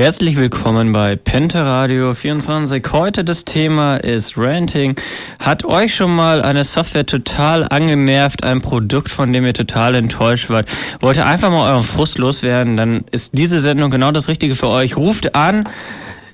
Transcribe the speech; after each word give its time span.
Herzlich 0.00 0.38
willkommen 0.38 0.94
bei 0.94 1.14
Pente 1.14 1.62
Radio 1.62 2.14
24. 2.14 2.82
Heute 2.90 3.22
das 3.22 3.44
Thema 3.44 3.96
ist 3.96 4.38
Ranting. 4.38 4.96
Hat 5.38 5.66
euch 5.66 5.94
schon 5.94 6.16
mal 6.16 6.40
eine 6.40 6.64
Software 6.64 7.04
total 7.04 7.64
angenervt, 7.68 8.42
ein 8.42 8.62
Produkt, 8.62 9.10
von 9.10 9.30
dem 9.34 9.44
ihr 9.44 9.52
total 9.52 9.94
enttäuscht 9.94 10.48
wart? 10.48 10.70
Wollt 11.00 11.18
ihr 11.18 11.26
einfach 11.26 11.50
mal 11.50 11.70
euren 11.70 11.82
Frust 11.82 12.16
loswerden? 12.16 12.78
Dann 12.78 13.04
ist 13.10 13.36
diese 13.36 13.60
Sendung 13.60 13.90
genau 13.90 14.10
das 14.10 14.28
Richtige 14.28 14.54
für 14.54 14.68
euch. 14.68 14.96
Ruft 14.96 15.34
an. 15.34 15.68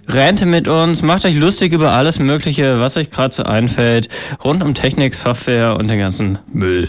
Rente 0.06 0.46
mit 0.46 0.68
uns, 0.68 1.02
macht 1.02 1.24
euch 1.24 1.34
lustig 1.34 1.72
über 1.72 1.90
alles 1.90 2.20
Mögliche, 2.20 2.78
was 2.78 2.96
euch 2.96 3.10
gerade 3.10 3.34
so 3.34 3.42
einfällt, 3.42 4.08
rund 4.44 4.62
um 4.62 4.74
Technik, 4.74 5.16
Software 5.16 5.76
und 5.76 5.90
den 5.90 5.98
ganzen 5.98 6.38
Müll. 6.52 6.88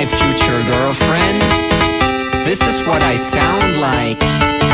My 0.00 0.06
future 0.06 0.62
girlfriend. 0.72 1.19
This 2.50 2.66
is 2.66 2.82
what 2.82 2.98
I 2.98 3.14
sound 3.14 3.78
like. 3.78 4.18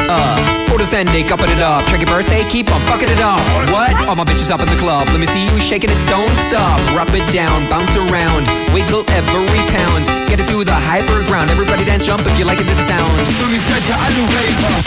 Uh, 0.08 0.72
orders 0.72 0.96
ending, 0.96 1.28
upping 1.28 1.52
it 1.52 1.60
up. 1.60 1.84
Check 1.92 2.00
your 2.00 2.08
birthday, 2.08 2.40
keep 2.48 2.72
on 2.72 2.80
fucking 2.88 3.04
it 3.04 3.20
up. 3.20 3.36
What? 3.68 3.92
All 4.08 4.16
my 4.16 4.24
bitches 4.24 4.48
up 4.48 4.64
in 4.64 4.68
the 4.72 4.80
club. 4.80 5.04
Let 5.12 5.20
me 5.20 5.28
see 5.28 5.44
you 5.44 5.60
shaking 5.60 5.92
it, 5.92 6.00
don't 6.08 6.32
stop. 6.48 6.80
Rub 6.96 7.12
it 7.12 7.26
down, 7.36 7.52
bounce 7.68 7.92
around, 8.08 8.48
wiggle 8.72 9.04
every 9.12 9.60
pound. 9.76 10.08
Get 10.24 10.40
it 10.40 10.48
to 10.48 10.64
the 10.64 10.72
hyper 10.72 11.20
ground. 11.28 11.52
Everybody 11.52 11.84
dance, 11.84 12.08
jump 12.08 12.24
if 12.24 12.32
you 12.40 12.48
like 12.48 12.56
it, 12.56 12.64
this 12.64 12.80
sound. 12.88 13.12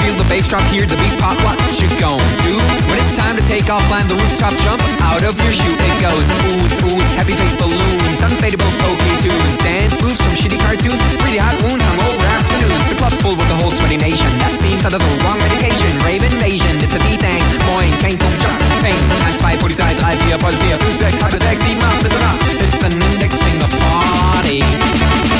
Feel 0.01 0.17
the 0.17 0.25
bass 0.25 0.49
drop, 0.49 0.65
hear 0.73 0.89
the 0.89 0.97
beat 0.97 1.13
pop. 1.21 1.37
What 1.45 1.61
you 1.77 1.93
gon' 2.01 2.17
do? 2.41 2.57
When 2.89 2.97
it's 2.97 3.13
time 3.13 3.37
to 3.37 3.45
take 3.45 3.69
off, 3.69 3.85
climb 3.85 4.09
the 4.09 4.17
rooftop, 4.17 4.57
jump 4.65 4.81
out 5.05 5.21
of 5.21 5.37
your 5.45 5.53
shoe. 5.53 5.77
It 5.77 5.95
goes 6.01 6.25
oohs, 6.41 6.73
oohs, 6.89 7.09
happy 7.13 7.37
face 7.37 7.53
balloons, 7.53 8.17
unfadable 8.25 8.73
pokey 8.81 9.13
tunes, 9.21 9.57
dance 9.61 9.93
moves 10.01 10.17
from 10.17 10.33
shitty 10.33 10.57
cartoons, 10.65 10.97
really 11.21 11.37
hot 11.37 11.53
wounds, 11.61 11.85
hungover 11.85 12.25
afternoons. 12.33 12.78
Club's 12.99 13.21
full 13.21 13.35
with 13.37 13.47
the 13.47 13.55
whole 13.55 13.71
sweaty 13.71 13.95
nation. 13.95 14.27
That 14.43 14.51
seems 14.59 14.83
under 14.83 14.99
the 14.99 15.07
wrong 15.23 15.39
medication. 15.39 15.87
Rave 16.03 16.21
invasion, 16.21 16.83
it's 16.83 16.91
a 16.91 16.99
B-thing. 16.99 17.39
Moin, 17.71 17.91
kein 18.03 18.19
Jump, 18.19 18.59
Pain. 18.83 18.99
1, 19.39 19.55
2, 19.55 19.63
Polizei, 19.63 19.95
3, 19.95 20.19
4, 20.27 20.37
Polizei, 20.37 20.75
5, 20.75 20.97
6, 21.07 21.23
halbe 21.23 21.39
6, 21.39 21.61
7, 21.63 21.79
8, 21.79 22.03
bitte 22.03 22.19
nach. 22.19 22.35
It's 22.59 22.83
an 22.83 22.91
index 22.91 23.31
finger 23.39 23.71
party. 23.79 25.38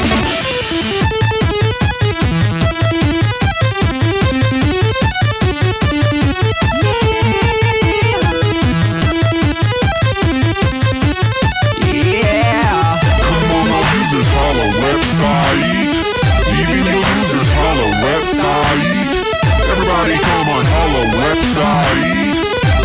Website. 21.18 22.38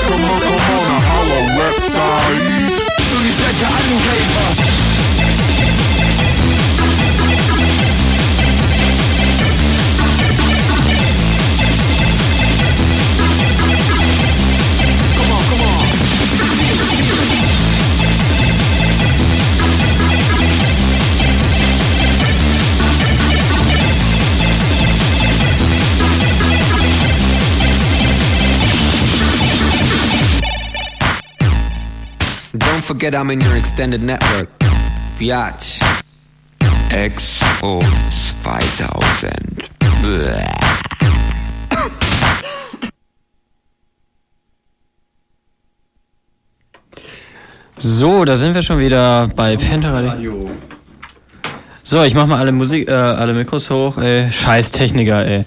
Come 0.08 0.24
on, 0.24 0.40
come 0.40 0.64
on, 0.76 0.86
a 0.90 1.00
holla 1.08 1.40
website. 1.60 2.63
Forget 33.04 33.20
I'm 33.20 33.30
in 33.30 33.40
your 33.42 33.54
extended 33.54 34.02
network. 34.02 34.48
Biatch. 35.18 35.78
XO 36.88 37.82
2000. 38.42 39.68
Blah. 40.00 40.54
So, 47.76 48.24
da 48.24 48.36
sind 48.36 48.54
wir 48.54 48.62
schon 48.62 48.78
wieder 48.78 49.28
bei 49.36 49.58
Pentaradio. 49.58 50.50
So, 51.82 52.02
ich 52.04 52.14
mach 52.14 52.26
mal 52.26 52.38
alle 52.38 52.52
Musik, 52.52 52.88
äh, 52.88 52.92
alle 52.92 53.34
Mikros 53.34 53.68
hoch. 53.68 53.98
Ey, 53.98 54.32
scheiß 54.32 54.70
Techniker, 54.70 55.26
ey. 55.26 55.44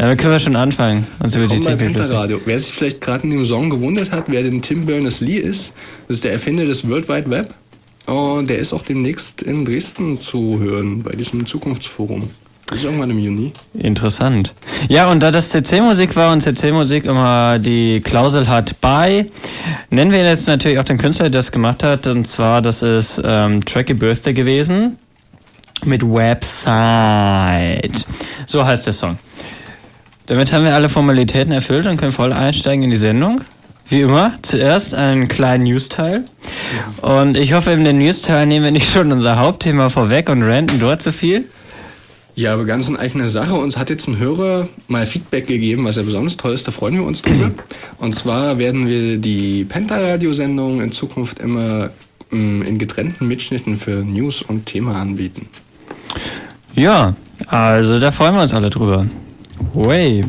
Ja, 0.00 0.06
dann 0.06 0.16
können 0.16 0.32
wir 0.32 0.40
schon 0.40 0.56
anfangen. 0.56 1.06
Uns 1.18 1.36
über 1.36 1.46
die 1.46 1.62
Radio. 1.62 2.40
Wer 2.46 2.58
sich 2.58 2.72
vielleicht 2.72 3.02
gerade 3.02 3.24
in 3.24 3.32
dem 3.32 3.44
Song 3.44 3.68
gewundert 3.68 4.10
hat, 4.10 4.24
wer 4.28 4.42
denn 4.42 4.62
Tim 4.62 4.86
Berners-Lee 4.86 5.36
ist, 5.36 5.74
das 6.08 6.16
ist 6.16 6.24
der 6.24 6.32
Erfinder 6.32 6.64
des 6.64 6.88
World 6.88 7.06
Wide 7.10 7.28
Web. 7.28 7.52
Und 8.06 8.48
der 8.48 8.60
ist 8.60 8.72
auch 8.72 8.80
demnächst 8.80 9.42
in 9.42 9.66
Dresden 9.66 10.18
zu 10.18 10.58
hören, 10.58 11.02
bei 11.02 11.10
diesem 11.10 11.44
Zukunftsforum. 11.44 12.30
Das 12.68 12.78
ist 12.78 12.86
irgendwann 12.86 13.10
im 13.10 13.18
Juni. 13.18 13.52
Interessant. 13.74 14.54
Ja, 14.88 15.10
und 15.10 15.22
da 15.22 15.30
das 15.30 15.50
CC-Musik 15.50 16.16
war 16.16 16.32
und 16.32 16.40
CC-Musik 16.40 17.04
immer 17.04 17.58
die 17.58 18.00
Klausel 18.00 18.48
hat 18.48 18.80
bei, 18.80 19.26
nennen 19.90 20.12
wir 20.12 20.24
jetzt 20.24 20.46
natürlich 20.46 20.78
auch 20.78 20.84
den 20.84 20.96
Künstler, 20.96 21.24
der 21.24 21.40
das 21.40 21.52
gemacht 21.52 21.82
hat. 21.82 22.06
Und 22.06 22.26
zwar, 22.26 22.62
das 22.62 22.82
ist 22.82 23.20
ähm, 23.22 23.62
Tracky 23.66 23.92
Birthday 23.92 24.32
gewesen 24.32 24.96
mit 25.84 26.02
Website. 26.02 28.06
So 28.46 28.64
heißt 28.64 28.86
der 28.86 28.94
Song. 28.94 29.18
Damit 30.30 30.52
haben 30.52 30.62
wir 30.62 30.76
alle 30.76 30.88
Formalitäten 30.88 31.50
erfüllt 31.50 31.86
und 31.86 31.96
können 31.96 32.12
voll 32.12 32.32
einsteigen 32.32 32.84
in 32.84 32.92
die 32.92 32.98
Sendung. 32.98 33.40
Wie 33.88 34.02
immer, 34.02 34.34
zuerst 34.42 34.94
einen 34.94 35.26
kleinen 35.26 35.64
News-Teil. 35.64 36.24
Und 37.02 37.36
ich 37.36 37.52
hoffe, 37.52 37.72
in 37.72 37.82
den 37.82 37.98
News-Teil 37.98 38.46
nehmen 38.46 38.64
wir 38.64 38.70
nicht 38.70 38.92
schon 38.92 39.10
unser 39.10 39.40
Hauptthema 39.40 39.88
vorweg 39.88 40.28
und 40.28 40.44
ranten 40.44 40.78
dort 40.78 41.02
zu 41.02 41.12
viel. 41.12 41.46
Ja, 42.36 42.54
aber 42.54 42.64
ganz 42.64 42.88
in 42.88 42.96
eigener 42.96 43.28
Sache. 43.28 43.54
Uns 43.54 43.76
hat 43.76 43.90
jetzt 43.90 44.06
ein 44.06 44.18
Hörer 44.18 44.68
mal 44.86 45.04
Feedback 45.04 45.48
gegeben, 45.48 45.84
was 45.84 45.96
er 45.96 46.04
besonders 46.04 46.36
toll 46.36 46.52
ist. 46.52 46.68
Da 46.68 46.70
freuen 46.70 46.94
wir 46.94 47.02
uns 47.02 47.22
drüber. 47.22 47.50
Und 47.98 48.14
zwar 48.14 48.56
werden 48.56 48.86
wir 48.86 49.18
die 49.18 49.64
Penta-Radio-Sendung 49.64 50.80
in 50.80 50.92
Zukunft 50.92 51.40
immer 51.40 51.90
mm, 52.30 52.62
in 52.62 52.78
getrennten 52.78 53.26
Mitschnitten 53.26 53.76
für 53.78 54.04
News 54.04 54.42
und 54.42 54.66
Thema 54.66 54.94
anbieten. 54.94 55.48
Ja, 56.76 57.16
also 57.48 57.98
da 57.98 58.12
freuen 58.12 58.36
wir 58.36 58.42
uns 58.42 58.54
alle 58.54 58.70
drüber. 58.70 59.06
Way. 59.74 60.24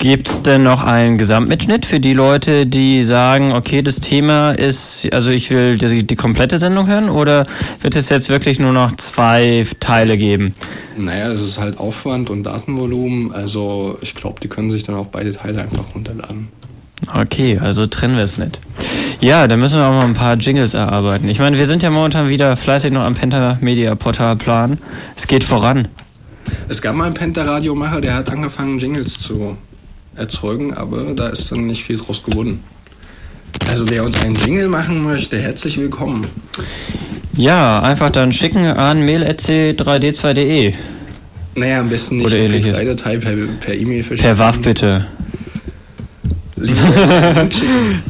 Gibt 0.00 0.30
es 0.30 0.40
denn 0.40 0.62
noch 0.62 0.82
einen 0.82 1.18
Gesamtmitschnitt 1.18 1.84
für 1.84 2.00
die 2.00 2.14
Leute, 2.14 2.66
die 2.66 3.02
sagen, 3.02 3.52
okay, 3.52 3.82
das 3.82 4.00
Thema 4.00 4.52
ist, 4.52 5.06
also 5.12 5.30
ich 5.30 5.50
will 5.50 5.76
die, 5.76 6.06
die 6.06 6.16
komplette 6.16 6.56
Sendung 6.56 6.86
hören 6.86 7.10
oder 7.10 7.46
wird 7.82 7.96
es 7.96 8.08
jetzt 8.08 8.30
wirklich 8.30 8.58
nur 8.58 8.72
noch 8.72 8.96
zwei 8.96 9.66
Teile 9.78 10.16
geben? 10.16 10.54
Naja, 10.96 11.30
es 11.30 11.42
ist 11.42 11.60
halt 11.60 11.78
Aufwand 11.78 12.30
und 12.30 12.44
Datenvolumen. 12.44 13.32
Also 13.32 13.98
ich 14.00 14.14
glaube, 14.14 14.40
die 14.40 14.48
können 14.48 14.70
sich 14.70 14.84
dann 14.84 14.94
auch 14.94 15.04
beide 15.04 15.34
Teile 15.34 15.60
einfach 15.60 15.94
runterladen. 15.94 16.48
Okay, 17.14 17.58
also 17.58 17.86
trennen 17.86 18.16
wir 18.16 18.24
es 18.24 18.38
nicht. 18.38 18.58
Ja, 19.20 19.46
dann 19.46 19.60
müssen 19.60 19.78
wir 19.78 19.86
auch 19.86 19.92
mal 19.92 20.06
ein 20.06 20.14
paar 20.14 20.36
Jingles 20.36 20.72
erarbeiten. 20.72 21.28
Ich 21.28 21.40
meine, 21.40 21.58
wir 21.58 21.66
sind 21.66 21.82
ja 21.82 21.90
momentan 21.90 22.30
wieder 22.30 22.56
fleißig 22.56 22.90
noch 22.90 23.02
am 23.02 23.14
Penta 23.14 23.58
Media 23.60 23.94
Portal 23.94 24.36
planen. 24.36 24.78
Es 25.14 25.26
geht 25.26 25.44
voran. 25.44 25.88
Es 26.68 26.80
gab 26.82 26.94
mal 26.94 27.04
einen 27.06 27.14
Penta-Radiomacher, 27.14 28.00
der 28.00 28.14
hat 28.14 28.30
angefangen, 28.30 28.78
Jingles 28.78 29.18
zu 29.20 29.56
erzeugen, 30.16 30.74
aber 30.74 31.14
da 31.14 31.28
ist 31.28 31.50
dann 31.50 31.66
nicht 31.66 31.84
viel 31.84 31.96
draus 31.98 32.22
geworden. 32.22 32.60
Also 33.68 33.88
wer 33.88 34.04
uns 34.04 34.20
einen 34.22 34.34
Jingle 34.36 34.68
machen 34.68 35.02
möchte, 35.04 35.38
herzlich 35.38 35.78
willkommen. 35.78 36.26
Ja, 37.34 37.80
einfach 37.80 38.10
dann 38.10 38.32
schicken 38.32 38.64
an 38.66 39.04
mail.c3d2.de. 39.04 40.74
Naja, 41.54 41.80
am 41.80 41.88
besten 41.88 42.16
nicht 42.18 42.26
Oder 42.26 42.36
per 42.36 42.44
ähnliches. 42.44 42.72
Datei 42.76 43.16
per 43.18 43.36
per 43.60 43.74
E-Mail 43.74 44.02
verschicken. 44.04 44.36
Per 44.36 44.38
WAF 44.38 44.60
bitte. 44.60 45.06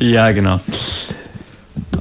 Ja, 0.00 0.30
genau. 0.32 0.60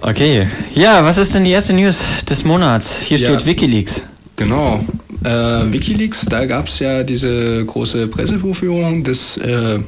Okay. 0.01 0.47
Ja, 0.73 1.03
was 1.03 1.17
ist 1.17 1.33
denn 1.35 1.43
die 1.43 1.51
erste 1.51 1.73
News 1.73 2.01
des 2.27 2.43
Monats? 2.43 2.97
Hier 3.03 3.17
Ja. 3.17 3.27
steht 3.29 3.45
Wikileaks. 3.45 4.03
Genau. 4.39 4.85
Äh, 5.25 5.29
Wikileaks, 5.73 6.25
da 6.25 6.45
gab 6.45 6.67
es 6.69 6.79
ja 6.79 7.03
diese 7.03 7.65
große 7.65 8.07
Pressevorführung 8.07 9.03
des 9.03 9.35
äh, 9.35 9.79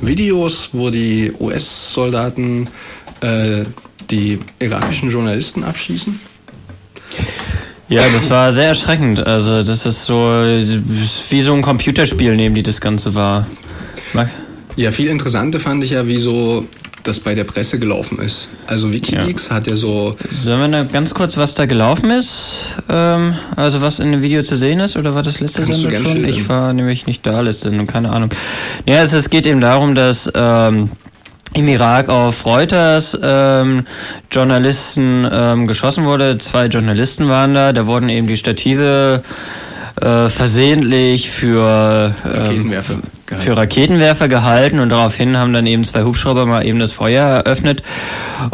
Videos, 0.00 0.68
wo 0.74 0.90
die 0.90 1.32
US-Soldaten 1.40 2.68
äh, 3.22 3.64
die 4.10 4.38
irakischen 4.60 5.10
Journalisten 5.10 5.64
abschießen. 5.64 6.20
Ja, 7.88 8.02
das 8.12 8.28
war 8.28 8.52
sehr 8.52 8.68
erschreckend. 8.68 9.26
Also, 9.26 9.62
das 9.62 9.86
ist 9.86 10.04
so 10.04 10.14
wie 11.30 11.40
so 11.40 11.54
ein 11.54 11.62
Computerspiel, 11.62 12.36
neben 12.36 12.54
die 12.54 12.62
das 12.62 12.80
Ganze 12.82 13.14
war. 13.14 13.46
Mag- 14.12 14.28
Ja, 14.76 14.92
viel 14.92 15.06
interessanter 15.08 15.58
fand 15.58 15.82
ich 15.84 15.90
ja, 15.92 16.06
wie 16.06 16.18
so 16.18 16.66
das 17.06 17.20
bei 17.20 17.34
der 17.34 17.44
Presse 17.44 17.78
gelaufen 17.78 18.18
ist. 18.20 18.48
Also 18.66 18.92
Wikileaks 18.92 19.50
hat 19.50 19.66
ja 19.68 19.76
so, 19.76 20.14
Sollen 20.30 20.60
wir 20.60 20.68
da 20.68 20.84
ganz 20.84 21.14
kurz, 21.14 21.36
was 21.36 21.54
da 21.54 21.66
gelaufen 21.66 22.10
ist? 22.10 22.66
Ähm, 22.88 23.36
also 23.54 23.80
was 23.80 23.98
in 23.98 24.12
dem 24.12 24.22
Video 24.22 24.42
zu 24.42 24.56
sehen 24.56 24.80
ist? 24.80 24.96
Oder 24.96 25.14
war 25.14 25.22
das 25.22 25.40
letzte 25.40 25.62
Kannst 25.62 25.84
du 25.84 25.90
Sendung 25.90 26.04
schon? 26.04 26.12
schildern. 26.16 26.30
Ich 26.30 26.48
war 26.48 26.72
nämlich 26.72 27.06
nicht 27.06 27.24
da, 27.26 27.40
letzte 27.40 27.68
Sendung, 27.68 27.86
keine 27.86 28.10
Ahnung. 28.10 28.30
Ja, 28.88 29.02
es, 29.02 29.12
es 29.12 29.30
geht 29.30 29.46
eben 29.46 29.60
darum, 29.60 29.94
dass 29.94 30.30
ähm, 30.34 30.90
im 31.54 31.68
Irak 31.68 32.08
auf 32.08 32.44
Reuters 32.44 33.18
ähm, 33.22 33.86
Journalisten 34.30 35.26
ähm, 35.30 35.66
geschossen 35.66 36.04
wurde. 36.04 36.38
Zwei 36.38 36.66
Journalisten 36.66 37.28
waren 37.28 37.54
da. 37.54 37.72
Da 37.72 37.86
wurden 37.86 38.08
eben 38.08 38.26
die 38.26 38.36
Stative 38.36 39.22
äh, 40.00 40.28
versehentlich 40.28 41.30
für 41.30 42.14
ähm, 42.26 42.32
Raketenwerfer 42.32 42.94
gehalten. 43.36 43.52
für 43.52 43.56
Raketenwerfer 43.56 44.28
gehalten 44.28 44.78
und 44.80 44.88
daraufhin 44.90 45.36
haben 45.38 45.52
dann 45.52 45.66
eben 45.66 45.84
zwei 45.84 46.02
Hubschrauber 46.04 46.46
mal 46.46 46.66
eben 46.66 46.78
das 46.78 46.92
Feuer 46.92 47.24
eröffnet. 47.24 47.82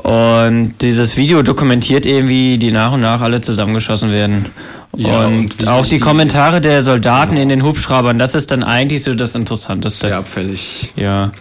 Und 0.02 0.74
dieses 0.80 1.16
Video 1.16 1.42
dokumentiert 1.42 2.06
eben, 2.06 2.28
wie 2.28 2.58
die 2.58 2.72
nach 2.72 2.92
und 2.92 3.00
nach 3.00 3.20
alle 3.20 3.40
zusammengeschossen 3.40 4.10
werden. 4.10 4.46
Ja, 4.96 5.26
und, 5.26 5.58
und 5.60 5.68
auch 5.68 5.84
die 5.84 5.92
die- 5.92 5.98
Kommentare 6.00 6.60
der 6.60 6.82
Soldaten 6.82 7.36
in 7.36 7.48
den 7.48 7.62
Hubschraubern, 7.62 8.18
das 8.18 8.34
ist 8.34 8.50
dann 8.50 8.62
eigentlich 8.62 9.02
so 9.02 9.14
das 9.14 9.34
Interessanteste. 9.34 10.08
sehr 10.08 10.18
abfällig. 10.18 10.92
Ja. 10.96 11.32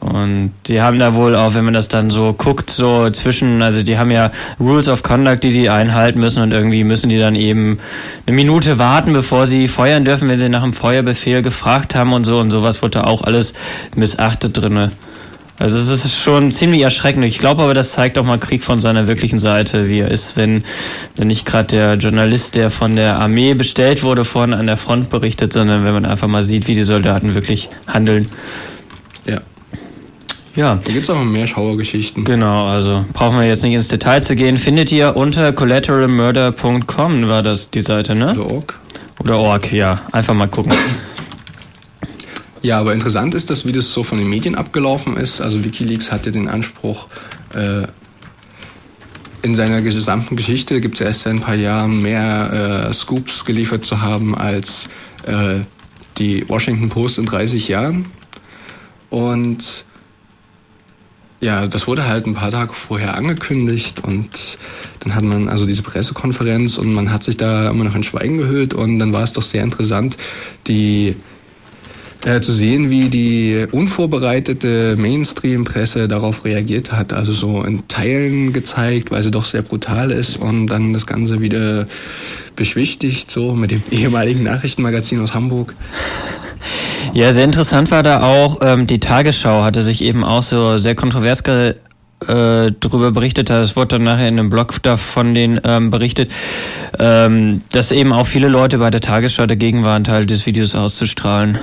Und 0.00 0.52
die 0.66 0.80
haben 0.80 0.98
da 0.98 1.14
wohl 1.14 1.36
auch, 1.36 1.54
wenn 1.54 1.66
man 1.66 1.74
das 1.74 1.88
dann 1.88 2.08
so 2.08 2.32
guckt, 2.32 2.70
so 2.70 3.10
zwischen, 3.10 3.60
also 3.60 3.82
die 3.82 3.98
haben 3.98 4.10
ja 4.10 4.30
Rules 4.58 4.88
of 4.88 5.02
Conduct, 5.02 5.42
die 5.42 5.50
die 5.50 5.68
einhalten 5.68 6.20
müssen 6.20 6.42
und 6.42 6.52
irgendwie 6.52 6.84
müssen 6.84 7.10
die 7.10 7.18
dann 7.18 7.34
eben 7.34 7.78
eine 8.26 8.34
Minute 8.34 8.78
warten, 8.78 9.12
bevor 9.12 9.46
sie 9.46 9.68
feuern 9.68 10.06
dürfen, 10.06 10.28
wenn 10.28 10.38
sie 10.38 10.48
nach 10.48 10.62
dem 10.62 10.72
Feuerbefehl 10.72 11.42
gefragt 11.42 11.94
haben 11.94 12.14
und 12.14 12.24
so 12.24 12.40
und 12.40 12.50
sowas 12.50 12.80
wurde 12.82 13.06
auch 13.06 13.22
alles 13.22 13.52
missachtet 13.94 14.56
drinne. 14.56 14.90
Also 15.60 15.78
es 15.78 15.90
ist 15.90 16.16
schon 16.16 16.50
ziemlich 16.50 16.80
erschreckend. 16.80 17.22
Ich 17.26 17.36
glaube 17.38 17.62
aber, 17.62 17.74
das 17.74 17.92
zeigt 17.92 18.16
auch 18.16 18.24
mal 18.24 18.38
Krieg 18.38 18.64
von 18.64 18.80
seiner 18.80 19.06
wirklichen 19.06 19.40
Seite, 19.40 19.90
wie 19.90 19.98
er 19.98 20.10
ist, 20.10 20.34
wenn, 20.38 20.64
wenn 21.16 21.26
nicht 21.26 21.44
gerade 21.44 21.66
der 21.66 21.94
Journalist, 21.96 22.54
der 22.54 22.70
von 22.70 22.96
der 22.96 23.18
Armee 23.18 23.52
bestellt 23.52 24.02
wurde, 24.02 24.24
vorne 24.24 24.56
an 24.56 24.66
der 24.66 24.78
Front 24.78 25.10
berichtet, 25.10 25.52
sondern 25.52 25.84
wenn 25.84 25.92
man 25.92 26.06
einfach 26.06 26.28
mal 26.28 26.42
sieht, 26.42 26.66
wie 26.66 26.74
die 26.74 26.84
Soldaten 26.84 27.34
wirklich 27.34 27.68
handeln. 27.86 28.26
Ja. 29.26 29.42
Ja, 30.56 30.80
Da 30.84 30.92
gibt 30.92 31.04
es 31.04 31.10
auch 31.10 31.22
mehr 31.22 31.46
Schauergeschichten. 31.46 32.24
genau, 32.24 32.66
also 32.66 33.04
brauchen 33.12 33.38
wir 33.38 33.46
jetzt 33.46 33.62
nicht 33.62 33.74
ins 33.74 33.88
Detail 33.88 34.20
zu 34.20 34.34
gehen. 34.34 34.56
Findet 34.56 34.90
ihr 34.90 35.16
unter 35.16 35.52
collateralmurder.com 35.52 37.28
war 37.28 37.42
das 37.42 37.70
die 37.70 37.82
Seite, 37.82 38.14
ne? 38.14 38.32
Oder 38.32 38.50
Org. 38.50 38.80
Oder 39.20 39.38
org, 39.38 39.72
ja. 39.72 40.00
Einfach 40.12 40.34
mal 40.34 40.48
gucken. 40.48 40.72
Ja, 42.62 42.78
aber 42.80 42.92
interessant 42.92 43.34
ist 43.34 43.48
das, 43.50 43.66
wie 43.66 43.72
das 43.72 43.92
so 43.92 44.02
von 44.02 44.18
den 44.18 44.28
Medien 44.28 44.54
abgelaufen 44.54 45.16
ist. 45.16 45.40
Also 45.40 45.64
Wikileaks 45.64 46.10
hatte 46.10 46.32
den 46.32 46.48
Anspruch, 46.48 47.06
äh, 47.54 47.86
in 49.42 49.54
seiner 49.54 49.80
gesamten 49.80 50.36
Geschichte 50.36 50.80
gibt 50.82 50.96
es 50.96 51.00
erst 51.00 51.22
seit 51.22 51.32
ein 51.34 51.40
paar 51.40 51.54
Jahren 51.54 51.98
mehr 51.98 52.88
äh, 52.90 52.92
Scoops 52.92 53.44
geliefert 53.46 53.86
zu 53.86 54.02
haben 54.02 54.34
als 54.36 54.88
äh, 55.26 55.60
die 56.18 56.46
Washington 56.48 56.90
Post 56.90 57.18
in 57.18 57.24
30 57.24 57.68
Jahren. 57.68 58.06
Und 59.08 59.84
ja, 61.40 61.66
das 61.66 61.86
wurde 61.86 62.06
halt 62.06 62.26
ein 62.26 62.34
paar 62.34 62.50
Tage 62.50 62.74
vorher 62.74 63.14
angekündigt 63.14 64.04
und 64.04 64.58
dann 65.00 65.14
hat 65.14 65.24
man 65.24 65.48
also 65.48 65.64
diese 65.64 65.82
Pressekonferenz 65.82 66.76
und 66.76 66.92
man 66.92 67.12
hat 67.12 67.24
sich 67.24 67.36
da 67.36 67.70
immer 67.70 67.84
noch 67.84 67.94
in 67.94 68.02
Schweigen 68.02 68.38
gehüllt 68.38 68.74
und 68.74 68.98
dann 68.98 69.12
war 69.12 69.22
es 69.22 69.32
doch 69.32 69.42
sehr 69.42 69.62
interessant, 69.64 70.18
die 70.66 71.16
äh, 72.26 72.42
zu 72.42 72.52
sehen, 72.52 72.90
wie 72.90 73.08
die 73.08 73.66
unvorbereitete 73.70 74.96
Mainstream-Presse 74.98 76.06
darauf 76.06 76.44
reagiert 76.44 76.92
hat. 76.92 77.14
Also 77.14 77.32
so 77.32 77.62
in 77.62 77.88
Teilen 77.88 78.52
gezeigt, 78.52 79.10
weil 79.10 79.22
sie 79.22 79.30
doch 79.30 79.46
sehr 79.46 79.62
brutal 79.62 80.10
ist 80.10 80.36
und 80.36 80.66
dann 80.66 80.92
das 80.92 81.06
Ganze 81.06 81.40
wieder 81.40 81.86
beschwichtigt, 82.60 83.30
so 83.30 83.54
mit 83.54 83.70
dem 83.70 83.82
ehemaligen 83.90 84.42
Nachrichtenmagazin 84.42 85.22
aus 85.22 85.32
Hamburg. 85.32 85.74
Ja, 87.14 87.32
sehr 87.32 87.44
interessant 87.44 87.90
war 87.90 88.02
da 88.02 88.22
auch, 88.22 88.58
ähm, 88.60 88.86
die 88.86 89.00
Tagesschau 89.00 89.62
hatte 89.62 89.80
sich 89.80 90.02
eben 90.02 90.24
auch 90.24 90.42
so 90.42 90.76
sehr 90.76 90.94
kontrovers 90.94 91.42
ge 91.42 91.76
äh, 92.28 92.72
darüber 92.78 93.12
berichtet, 93.12 93.48
es 93.48 93.76
wurde 93.76 93.96
dann 93.96 94.02
nachher 94.02 94.28
in 94.28 94.38
einem 94.38 94.50
Blog 94.50 94.82
davon 94.82 95.34
den 95.34 95.58
ähm, 95.64 95.88
berichtet, 95.88 96.30
ähm, 96.98 97.62
dass 97.72 97.92
eben 97.92 98.12
auch 98.12 98.26
viele 98.26 98.48
Leute 98.48 98.76
bei 98.76 98.90
der 98.90 99.00
Tagesschau 99.00 99.46
dagegen 99.46 99.84
waren, 99.84 100.04
Teil 100.04 100.26
des 100.26 100.44
Videos 100.44 100.74
auszustrahlen. 100.74 101.58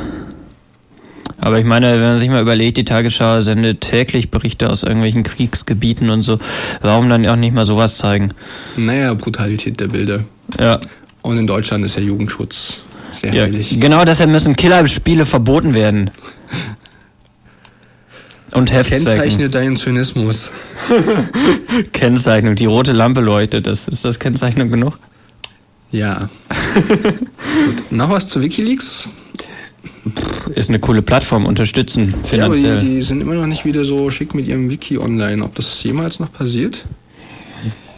Aber 1.40 1.60
ich 1.60 1.66
meine, 1.66 1.94
wenn 1.94 2.02
man 2.02 2.18
sich 2.18 2.30
mal 2.30 2.42
überlegt, 2.42 2.78
die 2.78 2.86
Tagesschau 2.86 3.42
sendet 3.42 3.82
täglich 3.82 4.32
Berichte 4.32 4.72
aus 4.72 4.82
irgendwelchen 4.82 5.24
Kriegsgebieten 5.24 6.10
und 6.10 6.24
so, 6.24 6.40
warum 6.82 7.08
dann 7.08 7.28
auch 7.28 7.36
nicht 7.36 7.54
mal 7.54 7.68
sowas 7.68 7.98
zeigen? 7.98 8.32
Naja, 8.78 9.14
Brutalität 9.14 9.80
der 9.80 9.90
Bilder. 9.90 10.24
Ja, 10.60 10.80
Und 11.22 11.38
in 11.38 11.48
Deutschland 11.48 11.86
ist 11.86 11.96
der 11.96 12.04
Jugendschutz 12.04 12.82
sehr 13.12 13.34
ja 13.34 13.44
heilig. 13.44 13.80
genau 13.80 14.06
deshalb 14.06 14.30
müssen 14.30 14.56
Killerspiele 14.56 15.26
verboten 15.26 15.74
werden. 15.74 16.12
Und 18.54 18.72
Heftzwecken. 18.72 19.06
Kennzeichne 19.06 19.50
deinen 19.50 19.76
Zynismus. 19.76 20.52
Kennzeichnung, 21.92 22.56
die 22.56 22.66
rote 22.66 22.94
Lampe 22.94 23.20
leuchtet. 23.22 23.68
Das, 23.68 23.88
ist 23.88 24.06
das 24.06 24.20
Kennzeichnung 24.20 24.70
genug? 24.70 24.98
Ja. 25.92 26.30
Gut. 26.88 27.92
Noch 27.92 28.10
was 28.10 28.28
zu 28.30 28.42
Wikileaks? 28.42 29.10
Ist 30.56 30.70
eine 30.70 30.80
coole 30.80 31.02
Plattform, 31.02 31.46
unterstützen 31.46 32.14
Ja, 32.32 32.46
aber 32.46 32.56
finanziell. 32.56 32.80
die, 32.80 32.96
die 32.96 33.02
sind 33.02 33.20
immer 33.20 33.36
noch 33.36 33.48
nicht 33.48 33.66
wieder 33.66 33.84
so 33.84 34.10
schick 34.10 34.34
mit 34.34 34.48
ihrem 34.48 34.70
Wiki 34.70 34.98
online. 34.98 35.44
Ob 35.44 35.56
das 35.56 35.84
jemals 35.84 36.20
noch 36.22 36.32
passiert? 36.32 36.86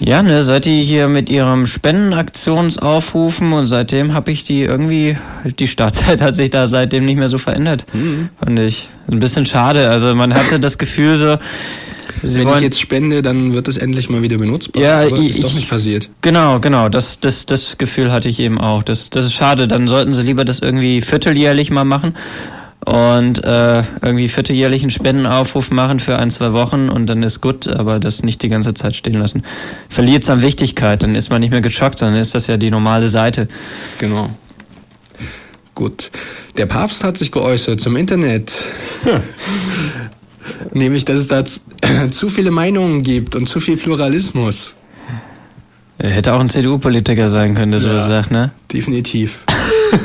Ja, 0.02 0.24
ne, 0.24 0.44
seit 0.44 0.64
die 0.66 0.84
hier 0.84 1.10
mit 1.10 1.30
ihrem 1.30 1.66
Spendenaktionsaufrufen 1.66 3.52
und 3.54 3.66
seitdem 3.68 4.14
habe 4.14 4.32
ich 4.32 4.44
die 4.44 4.62
irgendwie, 4.62 5.18
die 5.60 5.68
Startzeit 5.68 6.22
hat 6.22 6.34
sich 6.34 6.50
da 6.50 6.68
seitdem 6.68 7.06
nicht 7.06 7.18
mehr 7.18 7.30
so 7.30 7.38
verändert, 7.38 7.86
Mhm. 7.94 8.30
fand 8.44 8.60
ich. 8.60 8.90
Ein 9.12 9.20
bisschen 9.20 9.46
schade. 9.46 9.90
Also 9.90 10.14
man 10.16 10.34
hatte 10.34 10.60
das 10.60 10.78
Gefühl 10.78 11.16
so, 11.18 11.38
sie 12.24 12.40
Wenn 12.40 12.46
wollen 12.48 12.58
ich 12.58 12.64
jetzt 12.64 12.80
spende, 12.80 13.22
dann 13.22 13.54
wird 13.54 13.68
das 13.68 13.76
endlich 13.78 14.10
mal 14.10 14.22
wieder 14.22 14.38
benutzbar. 14.38 14.82
Ja, 14.82 14.98
aber 15.00 15.18
ich- 15.18 15.30
ist 15.32 15.44
doch 15.44 15.50
ich- 15.50 15.56
nicht 15.56 15.70
passiert. 15.70 16.10
Genau, 16.22 16.60
genau. 16.60 16.90
Das, 16.90 17.20
das, 17.20 17.46
das 17.46 17.78
Gefühl 17.78 18.12
hatte 18.12 18.30
ich 18.30 18.40
eben 18.40 18.60
auch. 18.60 18.84
Das, 18.84 19.10
das 19.10 19.26
ist 19.26 19.34
schade. 19.34 19.68
Dann 19.68 19.88
sollten 19.88 20.14
sie 20.14 20.22
lieber 20.22 20.46
das 20.46 20.60
irgendwie 20.60 21.02
vierteljährlich 21.02 21.72
mal 21.72 21.86
machen 21.86 22.14
und 22.86 23.44
äh, 23.44 23.84
irgendwie 24.02 24.30
vierteljährlichen 24.30 24.90
Spendenaufruf 24.90 25.70
machen 25.72 26.00
für 26.00 26.18
ein, 26.18 26.32
zwei 26.32 26.54
Wochen 26.54 26.90
und 26.90 27.08
dann 27.08 27.24
ist 27.24 27.42
gut, 27.42 27.68
aber 27.68 28.00
das 28.00 28.24
nicht 28.24 28.42
die 28.42 28.50
ganze 28.50 28.74
Zeit 28.74 28.96
stehen 28.96 29.16
lassen. 29.16 29.44
Verliert 29.90 30.24
es 30.24 30.30
an 30.30 30.42
Wichtigkeit, 30.42 31.04
dann 31.04 31.16
ist 31.16 31.30
man 31.30 31.42
nicht 31.42 31.52
mehr 31.52 31.62
geschockt, 31.62 32.02
dann 32.02 32.16
ist 32.16 32.34
das 32.36 32.48
ja 32.48 32.58
die 32.58 32.72
normale 32.72 33.10
Seite. 33.10 33.48
Genau. 34.00 34.30
Gut. 35.76 36.10
Der 36.58 36.66
Papst 36.66 37.04
hat 37.04 37.18
sich 37.18 37.32
geäußert 37.32 37.80
zum 37.80 37.96
Internet. 37.96 38.66
Nämlich, 40.74 41.06
dass 41.06 41.20
es 41.20 41.28
da 41.28 41.44
zu, 42.12 42.30
viele 42.30 42.52
Meinungen 42.52 43.02
gibt 43.04 43.36
und 43.36 43.48
zu 43.48 43.60
viel 43.60 43.78
Pluralismus. 43.78 44.76
Er 45.98 46.10
hätte 46.12 46.34
auch 46.34 46.40
ein 46.40 46.50
CDU-Politiker 46.50 47.28
sein 47.28 47.56
können, 47.56 47.72
der 47.72 47.82
sowas 47.82 48.04
Ja. 48.04 48.08
sagt, 48.08 48.32
ne? 48.32 48.52
Definitiv. 48.72 49.40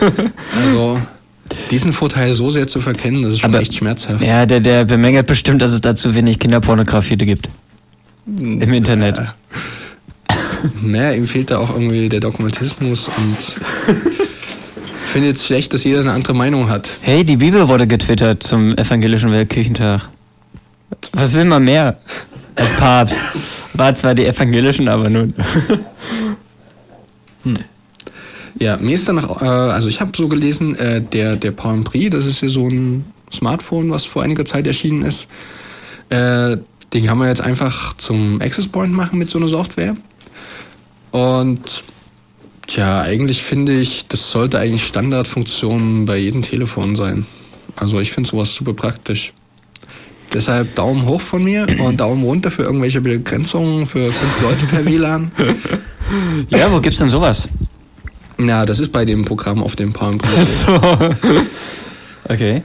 also, 0.65 0.99
diesen 1.71 1.93
Vorteil 1.93 2.35
so 2.35 2.51
sehr 2.51 2.67
zu 2.67 2.81
verkennen, 2.81 3.23
das 3.23 3.35
ist 3.35 3.41
schon 3.41 3.51
Aber- 3.51 3.61
echt 3.63 3.75
schmerzhaft. 3.75 4.23
Ja, 4.25 4.47
der, 4.47 4.61
der 4.61 4.85
bemängelt 4.85 5.27
bestimmt, 5.27 5.63
dass 5.63 5.73
es 5.73 5.81
da 5.81 5.95
zu 5.97 6.15
wenig 6.15 6.39
Kinderpornografie 6.39 7.17
gibt. 7.17 7.49
Im 8.27 8.61
Internet. 8.73 9.21
Naja, 10.83 11.13
ihm 11.13 11.27
fehlt 11.27 11.51
da 11.51 11.59
auch 11.59 11.71
irgendwie 11.71 12.09
der 12.09 12.21
Dogmatismus 12.21 13.09
und 13.09 13.37
ich 13.39 15.11
finde 15.11 15.29
jetzt 15.29 15.45
schlecht, 15.45 15.75
dass 15.75 15.85
jeder 15.85 16.01
eine 16.01 16.13
andere 16.13 16.35
Meinung 16.35 16.71
hat. 16.71 16.97
Hey, 17.03 17.23
die 17.25 17.37
Bibel 17.37 17.69
wurde 17.69 17.87
getwittert 17.87 18.43
zum 18.43 18.77
evangelischen 18.79 19.31
Weltkirchentag. 19.31 20.09
Was 21.13 21.35
will 21.35 21.45
man 21.45 21.65
mehr 21.65 21.99
als 22.57 22.71
Papst? 22.73 23.19
War 23.75 23.95
zwar 23.95 24.15
die 24.15 24.25
evangelischen, 24.25 24.89
aber 24.89 25.11
nun. 25.11 25.35
Ja, 28.59 28.77
mir 28.77 28.95
ist 28.95 29.09
dann 29.09 29.17
noch, 29.17 29.43
äh, 29.43 29.45
also 29.45 29.89
ich 29.89 30.01
habe 30.01 30.13
so 30.17 30.29
gelesen, 30.29 30.77
äh, 30.77 31.01
der, 31.01 31.37
der 31.37 31.51
Palm 31.51 31.85
Pre, 31.85 32.09
das 32.11 32.27
ist 32.27 32.41
ja 32.41 32.49
so 32.49 32.69
ein 32.69 33.05
Smartphone, 33.33 33.91
was 33.91 34.05
vor 34.05 34.23
einiger 34.23 34.45
Zeit 34.45 34.67
erschienen 34.67 35.03
ist. 35.03 35.29
Äh, 36.09 36.57
den 36.93 37.07
kann 37.07 37.19
man 37.19 37.29
jetzt 37.29 37.41
einfach 37.41 37.97
zum 37.97 38.41
Access 38.41 38.69
Point 38.69 38.93
machen 38.93 39.19
mit 39.19 39.29
so 39.31 39.39
einer 39.39 39.49
Software. 39.49 39.97
Und 41.11 41.85
tja, 42.67 43.03
eigentlich 43.03 43.43
finde 43.43 43.73
ich, 43.73 44.07
das 44.07 44.31
sollte 44.31 44.59
eigentlich 44.59 44.85
Standardfunktion 44.87 46.05
bei 46.05 46.19
jedem 46.19 46.43
Telefon 46.43 46.95
sein. 46.95 47.27
Also 47.77 47.99
ich 47.99 48.13
finde 48.13 48.31
sowas 48.31 48.55
super 48.55 48.75
praktisch. 48.75 49.33
Deshalb 50.33 50.75
Daumen 50.75 51.07
hoch 51.07 51.21
von 51.21 51.45
mir 51.45 51.67
und 51.81 51.99
Daumen 51.99 52.25
runter 52.25 52.51
für 52.51 52.63
irgendwelche 52.63 53.01
Begrenzungen 53.01 53.87
für 53.87 54.13
fünf 54.13 54.43
Leute 54.43 54.67
per 54.67 54.85
WLAN. 54.85 55.33
Ja, 56.51 56.71
wo 56.71 56.81
gibt's 56.81 56.99
denn 56.99 57.09
sowas? 57.09 57.49
Na, 58.39 58.65
das 58.67 58.81
ist 58.81 58.91
bei 58.93 59.05
dem 59.05 59.25
Programm 59.25 59.63
auf 59.63 59.77
dem 59.77 59.93
Palm 59.93 60.19
Pre. 60.19 60.45
So. 60.45 60.67
Okay. 62.27 62.63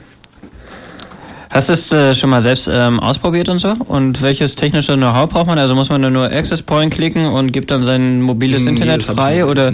Hast 1.49 1.67
du 1.67 1.73
es 1.73 1.91
äh, 1.91 2.15
schon 2.15 2.29
mal 2.29 2.41
selbst 2.41 2.69
ähm, 2.71 2.99
ausprobiert 2.99 3.49
und 3.49 3.59
so? 3.59 3.69
Und 3.71 4.21
welches 4.21 4.55
technische 4.55 4.95
Know-how 4.95 5.29
braucht 5.29 5.47
man? 5.47 5.59
Also 5.59 5.75
muss 5.75 5.89
man 5.89 6.01
nur 6.13 6.31
Access 6.31 6.61
Point 6.61 6.93
klicken 6.93 7.25
und 7.25 7.51
gibt 7.51 7.71
dann 7.71 7.83
sein 7.83 8.21
mobiles 8.21 8.63
Nee, 8.63 8.69
Internet 8.69 9.01
ich 9.01 9.07
frei? 9.07 9.41
noch 9.41 9.49
Oder? 9.49 9.73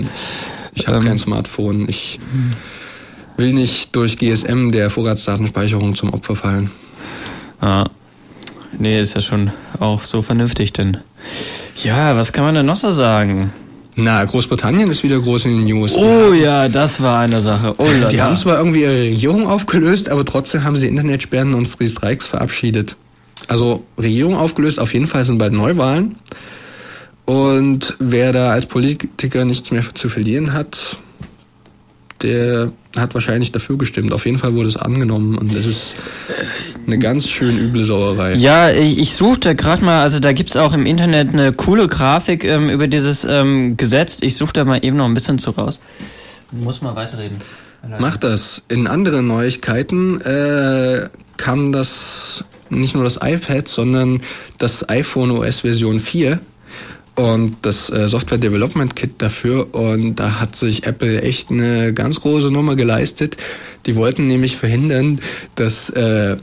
Ich 0.73 0.87
habe 0.87 0.97
ähm, 0.97 1.03
kein 1.05 1.19
Smartphone. 1.19 1.87
Ich 1.87 2.19
will 3.37 3.53
nicht 3.53 3.95
durch 3.95 4.17
GSM 4.17 4.71
der 4.71 4.89
Vorratsdatenspeicherung 4.89 5.93
zum 5.95 6.13
Opfer 6.13 6.35
fallen. 6.35 6.71
Ah. 7.61 7.85
Nee, 8.79 8.99
ist 8.99 9.13
ja 9.15 9.21
schon 9.21 9.51
auch 9.79 10.03
so 10.03 10.21
vernünftig, 10.21 10.73
denn. 10.73 10.97
Ja, 11.83 12.15
was 12.15 12.33
kann 12.33 12.43
man 12.43 12.55
denn 12.55 12.65
noch 12.65 12.75
so 12.75 12.91
sagen? 12.91 13.51
Na, 13.97 14.23
Großbritannien 14.25 14.91
ist 14.91 15.03
wieder 15.03 15.19
groß 15.19 15.45
in 15.45 15.57
den 15.57 15.65
News. 15.65 15.95
Oh 15.95 16.33
ja, 16.33 16.67
das 16.67 17.01
war 17.01 17.21
eine 17.21 17.39
Sache. 17.39 17.75
Oh, 17.77 17.87
Die 18.11 18.21
haben 18.21 18.35
zwar 18.35 18.57
irgendwie 18.57 18.81
ihre 18.81 19.03
Regierung 19.03 19.47
aufgelöst, 19.47 20.09
aber 20.09 20.25
trotzdem 20.25 20.65
haben 20.65 20.75
sie 20.75 20.87
Internetsperren 20.87 21.53
und 21.53 21.67
Free 21.67 21.87
Strikes 21.87 22.27
verabschiedet. 22.27 22.97
Also 23.47 23.85
Regierung 23.97 24.35
aufgelöst, 24.35 24.79
auf 24.79 24.93
jeden 24.93 25.07
Fall 25.07 25.23
sind 25.23 25.37
bald 25.37 25.53
Neuwahlen. 25.53 26.17
Und 27.25 27.95
wer 27.99 28.33
da 28.33 28.51
als 28.51 28.65
Politiker 28.65 29.45
nichts 29.45 29.71
mehr 29.71 29.83
zu 29.93 30.09
verlieren 30.09 30.53
hat, 30.53 30.97
der 32.21 32.71
hat 32.97 33.13
wahrscheinlich 33.13 33.51
dafür 33.51 33.77
gestimmt. 33.77 34.13
Auf 34.13 34.25
jeden 34.25 34.37
Fall 34.37 34.53
wurde 34.55 34.67
es 34.67 34.77
angenommen 34.77 35.37
und 35.37 35.55
das 35.55 35.65
ist 35.65 35.95
eine 36.85 36.99
ganz 36.99 37.27
schön 37.27 37.57
üble 37.57 37.83
Sauerei. 37.83 38.35
Ja, 38.35 38.71
ich, 38.71 38.97
ich 38.97 39.13
suchte 39.15 39.55
gerade 39.55 39.83
mal, 39.83 40.01
also 40.01 40.19
da 40.19 40.33
gibt's 40.33 40.55
auch 40.55 40.73
im 40.73 40.85
Internet 40.85 41.29
eine 41.33 41.53
coole 41.53 41.87
Grafik 41.87 42.43
ähm, 42.43 42.69
über 42.69 42.87
dieses 42.87 43.23
ähm, 43.23 43.77
Gesetz. 43.77 44.19
Ich 44.21 44.35
suche 44.35 44.53
da 44.53 44.65
mal 44.65 44.83
eben 44.83 44.97
noch 44.97 45.05
ein 45.05 45.13
bisschen 45.13 45.39
zu 45.39 45.51
raus. 45.51 45.79
Muss 46.51 46.81
mal 46.81 46.95
weiterreden. 46.95 47.37
Macht 47.99 48.23
das. 48.23 48.63
In 48.67 48.87
anderen 48.87 49.27
Neuigkeiten 49.27 50.19
äh, 50.21 51.07
kam 51.37 51.71
das 51.71 52.43
nicht 52.69 52.95
nur 52.95 53.03
das 53.03 53.19
iPad, 53.21 53.67
sondern 53.67 54.21
das 54.57 54.89
iPhone 54.89 55.31
OS 55.31 55.61
Version 55.61 55.99
4 55.99 56.39
und 57.15 57.57
das 57.61 57.89
äh, 57.89 58.07
Software 58.07 58.37
Development 58.37 58.95
Kit 58.95 59.21
dafür. 59.21 59.73
Und 59.73 60.15
da 60.15 60.39
hat 60.39 60.55
sich 60.55 60.85
Apple 60.85 61.21
echt 61.21 61.51
eine 61.51 61.93
ganz 61.93 62.21
große 62.21 62.51
Nummer 62.51 62.75
geleistet. 62.75 63.37
Die 63.85 63.95
wollten 63.95 64.27
nämlich 64.27 64.57
verhindern, 64.57 65.19
dass, 65.55 65.89
äh, 65.91 66.37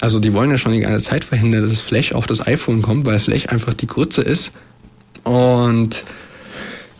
also 0.00 0.18
die 0.20 0.32
wollen 0.32 0.50
ja 0.50 0.58
schon 0.58 0.72
die 0.72 0.80
ganze 0.80 1.04
Zeit 1.04 1.24
verhindern, 1.24 1.68
dass 1.68 1.80
Flash 1.80 2.12
auf 2.12 2.26
das 2.26 2.46
iPhone 2.46 2.82
kommt, 2.82 3.06
weil 3.06 3.18
Flash 3.18 3.48
einfach 3.48 3.74
die 3.74 3.86
Grütze 3.86 4.22
ist. 4.22 4.52
Und 5.24 6.04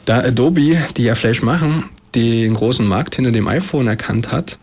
da 0.06 0.20
Adobe, 0.20 0.78
die 0.96 1.02
ja 1.02 1.14
Flash 1.14 1.42
machen, 1.42 1.84
den 2.14 2.54
großen 2.54 2.86
Markt 2.86 3.16
hinter 3.16 3.32
dem 3.32 3.48
iPhone 3.48 3.86
erkannt 3.86 4.32
hat, 4.32 4.58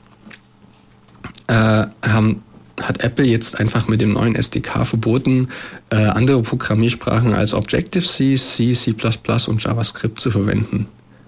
äh, 1.47 1.85
haben, 2.01 2.41
hat 2.81 3.03
Apple 3.03 3.25
jetzt 3.25 3.59
einfach 3.59 3.87
mit 3.87 4.01
dem 4.01 4.13
neuen 4.13 4.35
SDK 4.35 4.85
verboten, 4.85 5.49
äh, 5.91 5.97
andere 5.97 6.41
Programmiersprachen 6.41 7.33
als 7.33 7.53
Objective-C, 7.53 8.35
C, 8.35 8.73
C++ 8.73 8.95
und 9.47 9.63
JavaScript 9.63 10.19
zu 10.19 10.31
verwenden. 10.31 10.87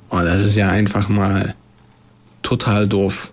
Und 0.09 0.25
das 0.25 0.43
ist 0.43 0.55
ja 0.55 0.69
einfach 0.69 1.09
mal 1.09 1.55
total 2.41 2.87
doof. 2.87 3.31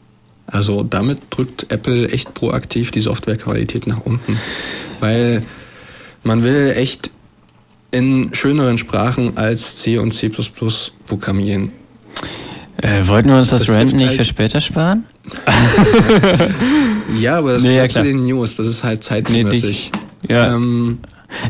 Also 0.52 0.82
damit 0.85 1.18
drückt 1.30 1.73
Apple 1.73 2.09
echt 2.11 2.35
proaktiv 2.35 2.90
die 2.92 3.00
Softwarequalität 3.00 3.87
nach 3.87 4.02
unten. 4.04 4.38
Weil 5.00 5.40
man 6.23 6.44
will 6.44 6.75
echt 6.76 7.11
in 7.90 8.30
schöneren 8.35 8.78
Sprachen 8.78 9.37
als 9.37 9.76
C 9.76 9.99
und 9.99 10.12
C++ 10.12 10.30
programmieren. 11.06 11.73
Äh, 12.80 13.06
wollten 13.06 13.28
wir 13.30 13.37
uns 13.38 13.50
das, 13.50 13.64
Das 13.64 13.75
Rant 13.76 13.94
nicht 13.94 14.09
halt- 14.09 14.18
für 14.18 14.25
später 14.25 14.61
sparen? 14.61 15.04
Ja, 17.21 17.38
aber 17.38 17.54
das 17.54 17.62
Nee, 17.62 17.76
ja, 17.76 17.88
zu 17.88 18.02
den 18.02 18.25
News, 18.25 18.56
das 18.56 18.66
ist 18.66 18.82
halt 18.85 19.04
zeitmäßig. 19.04 19.90
Ja. 20.28 20.54
Ähm, 20.54 20.99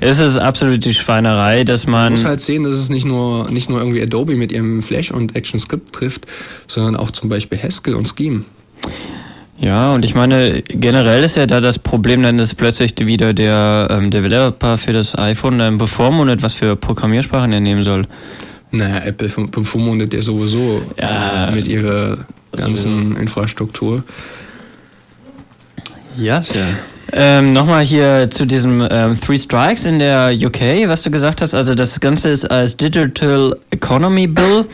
Es 0.00 0.18
ist 0.18 0.37
absolut 0.38 0.85
die 0.85 0.94
Schweinerei, 0.94 1.64
dass 1.64 1.87
man 1.87 1.92
man. 2.04 2.12
muss 2.12 2.25
halt 2.25 2.40
sehen, 2.40 2.64
dass 2.64 2.73
es 2.75 2.88
nicht 2.88 3.04
nur, 3.04 3.50
nicht 3.50 3.68
nur 3.68 3.78
irgendwie 3.78 4.02
Adobe 4.02 4.37
mit 4.37 4.50
ihrem 4.52 4.82
Flash 4.82 5.11
und 5.11 5.37
ActionScript 5.37 5.92
trifft, 5.92 6.26
sondern 6.66 6.97
auch 6.97 7.11
zum 7.11 7.28
Beispiel 7.28 7.59
Haskell 7.62 7.94
und 7.94 8.09
Scheme. 8.09 8.44
Ja, 9.58 9.94
und 9.94 10.04
ich 10.04 10.14
meine, 10.14 10.62
generell 10.62 11.22
ist 11.22 11.36
ja 11.36 11.46
da 11.46 11.60
das 11.60 11.78
Problem, 11.78 12.22
dann 12.22 12.38
ist 12.40 12.56
plötzlich 12.56 12.94
wieder 12.98 13.32
der 13.32 13.86
ähm, 13.90 14.10
Developer 14.10 14.76
für 14.76 14.92
das 14.92 15.16
iPhone 15.16 15.58
dann 15.58 15.78
bevormundet, 15.78 16.42
was 16.42 16.54
für 16.54 16.74
Programmiersprachen 16.74 17.52
er 17.52 17.60
nehmen 17.60 17.84
soll. 17.84 18.02
Naja, 18.72 19.04
Apple 19.04 19.28
bevormundet 19.48 20.14
ja 20.14 20.22
sowieso 20.22 20.82
Ja, 20.98 21.50
mit 21.54 21.68
ihrer 21.68 22.18
ganzen 22.56 23.16
Infrastruktur. 23.16 24.02
Ja. 26.16 26.40
Ähm, 27.14 27.52
Nochmal 27.52 27.85
hier 27.85 28.31
zu 28.31 28.47
diesem 28.47 28.87
ähm, 28.90 29.21
Three 29.21 29.37
Strikes 29.37 29.85
in 29.85 29.99
der 29.99 30.33
UK, 30.33 30.88
was 30.88 31.02
du 31.02 31.11
gesagt 31.11 31.42
hast. 31.42 31.54
Also 31.54 31.75
das 31.75 32.00
Ganze 32.00 32.31
ist 32.31 32.50
als 32.50 32.76
Digital 32.76 33.59
Economy 33.71 34.26
Bill, 34.26 34.64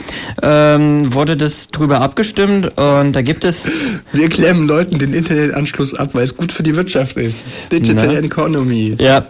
ähm, 0.43 1.13
wurde 1.13 1.37
das 1.37 1.69
drüber 1.69 2.01
abgestimmt 2.01 2.79
und 2.79 3.13
da 3.13 3.23
gibt 3.23 3.45
es 3.45 3.71
Wir 4.13 4.29
klemmen 4.29 4.69
Leuten 4.69 4.99
den 4.99 5.15
Internetanschluss 5.15 5.95
ab, 5.95 6.11
weil 6.13 6.25
es 6.25 6.37
gut 6.37 6.53
für 6.53 6.63
die 6.63 6.77
Wirtschaft 6.77 7.17
ist. 7.17 7.45
Digital 7.73 8.15
Na? 8.15 8.21
Economy. 8.21 8.97
Ja, 9.01 9.27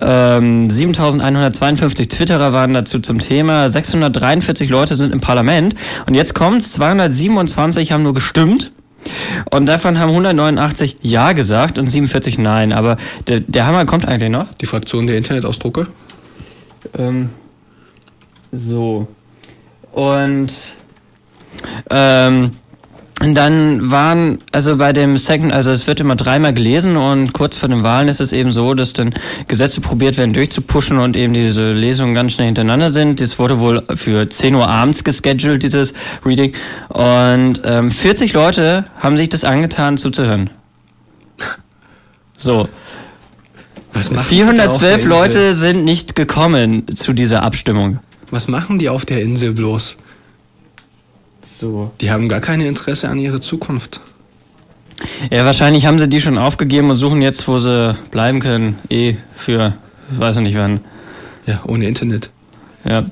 ähm, 0.00 0.68
7.152 0.68 2.08
Twitterer 2.08 2.52
waren 2.52 2.74
dazu 2.74 2.98
zum 3.00 3.18
Thema, 3.18 3.68
643 3.68 4.70
Leute 4.70 4.94
sind 4.96 5.12
im 5.12 5.20
Parlament 5.20 5.74
und 6.06 6.14
jetzt 6.14 6.34
kommt's, 6.34 6.72
227 6.72 7.92
haben 7.92 8.02
nur 8.02 8.14
gestimmt. 8.14 8.72
Und 9.50 9.66
davon 9.66 9.98
haben 9.98 10.10
189 10.10 10.96
Ja 11.02 11.32
gesagt 11.32 11.78
und 11.78 11.88
47 11.88 12.38
Nein. 12.38 12.72
Aber 12.72 12.96
der, 13.26 13.40
der 13.40 13.66
Hammer 13.66 13.84
kommt 13.84 14.06
eigentlich 14.06 14.30
noch. 14.30 14.52
Die 14.54 14.66
Fraktion 14.66 15.06
der 15.06 15.16
Internetausdrucker. 15.16 15.86
Ähm, 16.96 17.30
so. 18.52 19.08
Und 19.92 20.52
ähm, 21.90 22.50
Und 23.20 23.34
dann 23.34 23.90
waren, 23.90 24.38
also 24.52 24.76
bei 24.76 24.92
dem 24.92 25.16
Second, 25.18 25.52
also 25.52 25.72
es 25.72 25.88
wird 25.88 25.98
immer 25.98 26.14
dreimal 26.14 26.54
gelesen 26.54 26.96
und 26.96 27.32
kurz 27.32 27.56
vor 27.56 27.68
den 27.68 27.82
Wahlen 27.82 28.06
ist 28.06 28.20
es 28.20 28.32
eben 28.32 28.52
so, 28.52 28.74
dass 28.74 28.92
dann 28.92 29.12
Gesetze 29.48 29.80
probiert 29.80 30.16
werden 30.16 30.32
durchzupuschen 30.32 30.98
und 30.98 31.16
eben 31.16 31.34
diese 31.34 31.72
Lesungen 31.72 32.14
ganz 32.14 32.32
schnell 32.32 32.46
hintereinander 32.46 32.92
sind. 32.92 33.20
Das 33.20 33.38
wurde 33.40 33.58
wohl 33.58 33.82
für 33.96 34.28
10 34.28 34.54
Uhr 34.54 34.68
abends 34.68 35.02
gescheduled, 35.02 35.64
dieses 35.64 35.94
Reading. 36.24 36.52
Und 36.90 37.60
ähm, 37.64 37.90
40 37.90 38.32
Leute 38.34 38.84
haben 39.00 39.16
sich 39.16 39.28
das 39.28 39.42
angetan 39.42 39.98
zuzuhören. 39.98 40.50
So. 42.36 42.68
Was 43.94 44.12
machen 44.12 44.28
die 44.30 44.38
da 44.38 44.46
auf 44.46 44.80
412 44.80 44.80
der 44.80 44.94
Insel? 44.94 45.08
Leute 45.08 45.54
sind 45.54 45.84
nicht 45.84 46.14
gekommen 46.14 46.86
zu 46.94 47.12
dieser 47.12 47.42
Abstimmung. 47.42 47.98
Was 48.30 48.46
machen 48.46 48.78
die 48.78 48.88
auf 48.88 49.04
der 49.04 49.22
Insel 49.22 49.54
bloß? 49.54 49.96
So. 51.58 51.90
Die 52.00 52.12
haben 52.12 52.28
gar 52.28 52.40
keine 52.40 52.66
Interesse 52.66 53.08
an 53.08 53.18
ihrer 53.18 53.40
Zukunft. 53.40 54.00
Ja, 55.30 55.44
wahrscheinlich 55.44 55.86
haben 55.86 55.98
sie 55.98 56.08
die 56.08 56.20
schon 56.20 56.38
aufgegeben 56.38 56.88
und 56.90 56.96
suchen 56.96 57.20
jetzt, 57.20 57.48
wo 57.48 57.58
sie 57.58 57.96
bleiben 58.12 58.38
können, 58.38 58.76
eh 58.90 59.16
für, 59.36 59.74
ich 60.12 60.18
weiß 60.18 60.36
nicht 60.38 60.56
wann. 60.56 60.80
Ja, 61.46 61.60
ohne 61.66 61.86
Internet. 61.86 62.30
Ja. 62.84 63.06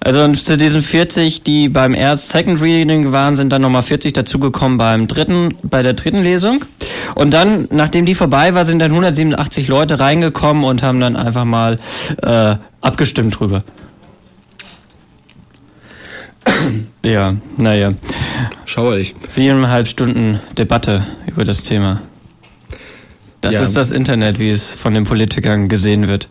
Also 0.00 0.26
zu 0.32 0.56
diesen 0.56 0.82
40, 0.82 1.42
die 1.42 1.68
beim 1.68 1.92
erst 1.92 2.30
Second 2.30 2.60
Reading 2.62 3.12
waren, 3.12 3.36
sind 3.36 3.50
dann 3.50 3.62
nochmal 3.62 3.82
40 3.82 4.14
dazugekommen 4.14 4.78
beim 4.78 5.06
dritten, 5.06 5.54
bei 5.62 5.82
der 5.82 5.92
dritten 5.92 6.22
Lesung. 6.22 6.64
Und 7.14 7.32
dann, 7.32 7.68
nachdem 7.70 8.06
die 8.06 8.14
vorbei 8.14 8.54
war, 8.54 8.64
sind 8.64 8.78
dann 8.78 8.90
187 8.90 9.68
Leute 9.68 10.00
reingekommen 10.00 10.64
und 10.64 10.82
haben 10.82 10.98
dann 10.98 11.14
einfach 11.14 11.44
mal 11.44 11.78
äh, 12.22 12.56
abgestimmt 12.80 13.38
drüber. 13.38 13.62
Ja, 17.04 17.34
naja. 17.56 17.94
Schauerlich. 18.64 19.14
Siebeneinhalb 19.28 19.88
Stunden 19.88 20.40
Debatte 20.56 21.06
über 21.26 21.44
das 21.44 21.62
Thema. 21.62 22.02
Das 23.40 23.54
Ja. 23.54 23.62
ist 23.62 23.76
das 23.76 23.90
Internet, 23.90 24.38
wie 24.38 24.50
es 24.50 24.72
von 24.72 24.94
den 24.94 25.04
Politikern 25.04 25.68
gesehen 25.68 26.06
wird. 26.08 26.28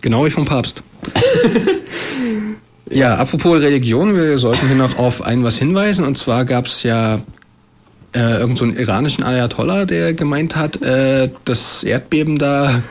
Genau 0.00 0.26
wie 0.26 0.30
vom 0.30 0.44
Papst. 0.44 0.82
ja, 2.90 3.14
apropos 3.16 3.60
Religion, 3.60 4.16
wir 4.16 4.38
sollten 4.38 4.66
hier 4.66 4.76
noch 4.76 4.98
auf 4.98 5.22
ein 5.22 5.44
was 5.44 5.58
hinweisen. 5.58 6.04
Und 6.04 6.18
zwar 6.18 6.44
gab 6.44 6.66
es 6.66 6.82
ja 6.82 7.20
äh, 8.14 8.38
irgend 8.38 8.58
so 8.58 8.66
iranischen 8.66 9.24
Ayatollah, 9.24 9.84
der 9.84 10.12
gemeint 10.14 10.56
hat, 10.56 10.82
äh, 10.82 11.30
das 11.44 11.82
Erdbeben 11.84 12.38
da 12.38 12.82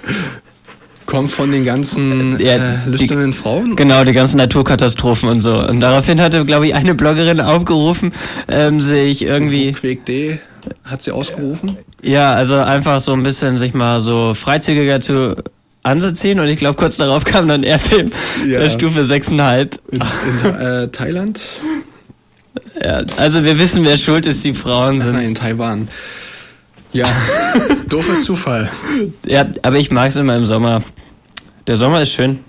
kommt 1.06 1.32
von 1.32 1.52
den 1.52 1.66
ganzen 1.66 2.40
Ja, 2.44 2.56
äh, 2.56 2.60
die- 2.86 2.92
lüsternen 2.92 3.34
Frauen. 3.34 3.76
Genau, 3.76 4.04
die 4.04 4.14
ganzen 4.14 4.38
Naturkatastrophen 4.38 5.30
und 5.30 5.42
so. 5.42 5.56
Und 5.60 5.80
daraufhin 5.80 6.20
hatte, 6.22 6.44
glaube 6.46 6.68
ich, 6.68 6.76
eine 6.76 6.96
Bloggerin 6.96 7.40
aufgerufen, 7.42 8.14
ähm, 8.48 8.80
sich 8.82 9.22
irgendwie, 9.24 9.72
Quake 9.72 10.02
D 10.08 10.40
hat 10.86 11.02
sie 11.02 11.12
ausgerufen. 11.12 11.78
ja, 12.02 12.34
also 12.34 12.56
einfach 12.56 13.00
so 13.02 13.12
ein 13.14 13.24
bisschen 13.24 13.58
sich 13.58 13.74
mal 13.74 14.00
so 14.00 14.34
freizügiger 14.34 15.02
zu 15.02 15.36
anzuziehen. 15.84 16.40
Und 16.40 16.48
ich 16.48 16.58
glaube, 16.58 16.76
kurz 16.78 16.96
darauf 16.98 17.26
kam 17.26 17.48
dann 17.50 17.64
Erdbeben 17.64 18.12
Ja. 18.48 18.60
der 18.62 18.70
Stufe 18.70 19.02
6,5. 19.02 19.78
In, 19.92 20.00
in 20.00 20.56
äh, 20.62 20.88
Thailand? 20.88 21.42
Ja, 22.82 23.02
also 23.18 23.44
wir 23.44 23.60
wissen, 23.60 23.84
wer 23.84 23.98
schuld 23.98 24.26
ist, 24.26 24.44
die 24.46 24.54
Frauen 24.54 25.02
sind. 25.02 25.14
Nein, 25.14 25.24
in 25.30 25.36
Taiwan. 25.36 25.88
Ja, 26.94 27.08
doofer 27.90 28.22
Zufall. 28.22 28.72
Ja, 29.26 29.48
aber 29.64 29.78
ich 29.78 29.92
mag 29.92 30.10
es 30.10 30.16
immer 30.16 30.36
im 30.36 30.46
Sommer. 30.46 30.84
Der 31.68 31.76
Sommer 31.76 32.02
ist 32.02 32.12
schön. 32.12 32.40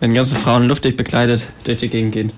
Wenn 0.00 0.14
ganze 0.14 0.34
Frauen 0.36 0.66
luftig 0.66 0.96
bekleidet 0.96 1.48
durch 1.64 1.78
die 1.78 1.88
Gegend 1.88 2.12
gehen. 2.12 2.32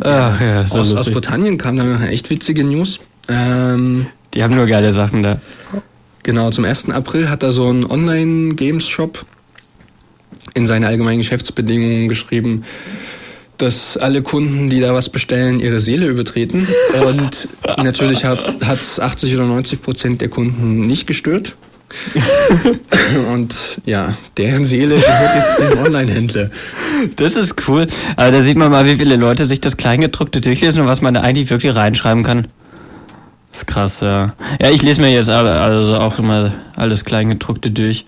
Ach 0.00 0.40
ja, 0.40 0.62
aus, 0.62 0.74
aus. 0.74 1.10
Britannien 1.10 1.58
kam 1.58 1.76
dann 1.76 1.96
eine 1.96 2.08
echt 2.08 2.30
witzige 2.30 2.64
News. 2.64 3.00
Ähm, 3.28 4.06
Die 4.34 4.42
haben 4.42 4.54
nur 4.54 4.66
geile 4.66 4.92
Sachen 4.92 5.22
da. 5.22 5.40
Genau, 6.22 6.50
zum 6.50 6.64
1. 6.64 6.90
April 6.90 7.30
hat 7.30 7.42
er 7.42 7.52
so 7.52 7.68
einen 7.68 7.84
Online-Games-Shop 7.84 9.24
in 10.54 10.66
seine 10.66 10.86
allgemeinen 10.86 11.18
Geschäftsbedingungen 11.18 12.08
geschrieben, 12.08 12.64
dass 13.58 13.96
alle 13.96 14.22
Kunden, 14.22 14.70
die 14.70 14.80
da 14.80 14.94
was 14.94 15.08
bestellen, 15.08 15.60
ihre 15.60 15.80
Seele 15.80 16.06
übertreten. 16.06 16.66
Und 17.06 17.48
natürlich 17.76 18.24
hat 18.24 18.56
es 18.64 19.00
80 19.00 19.34
oder 19.34 19.44
90 19.44 19.82
Prozent 19.82 20.20
der 20.20 20.28
Kunden 20.28 20.86
nicht 20.86 21.06
gestört. 21.06 21.56
Und 23.32 23.80
ja, 23.86 24.14
deren 24.36 24.64
Seele 24.64 24.96
gehört 24.96 25.36
jetzt 25.36 25.72
dem 25.72 25.78
Online-Händler. 25.84 26.50
Das 27.16 27.34
ist 27.34 27.68
cool. 27.68 27.86
Aber 28.16 28.30
da 28.30 28.42
sieht 28.42 28.56
man 28.56 28.70
mal, 28.70 28.84
wie 28.86 28.96
viele 28.96 29.16
Leute 29.16 29.44
sich 29.44 29.60
das 29.60 29.76
Kleingedruckte 29.76 30.40
durchlesen 30.40 30.82
und 30.82 30.88
was 30.88 31.00
man 31.00 31.14
da 31.14 31.22
eigentlich 31.22 31.50
wirklich 31.50 31.74
reinschreiben 31.74 32.24
kann. 32.24 32.48
Das 33.50 33.62
ist 33.62 33.66
krass, 33.66 34.00
ja. 34.00 34.34
Ja, 34.60 34.70
ich 34.70 34.82
lese 34.82 35.00
mir 35.00 35.10
jetzt 35.10 35.30
also 35.30 35.96
auch 35.96 36.18
immer 36.18 36.52
alles 36.76 37.04
Kleingedruckte 37.04 37.70
durch. 37.70 38.04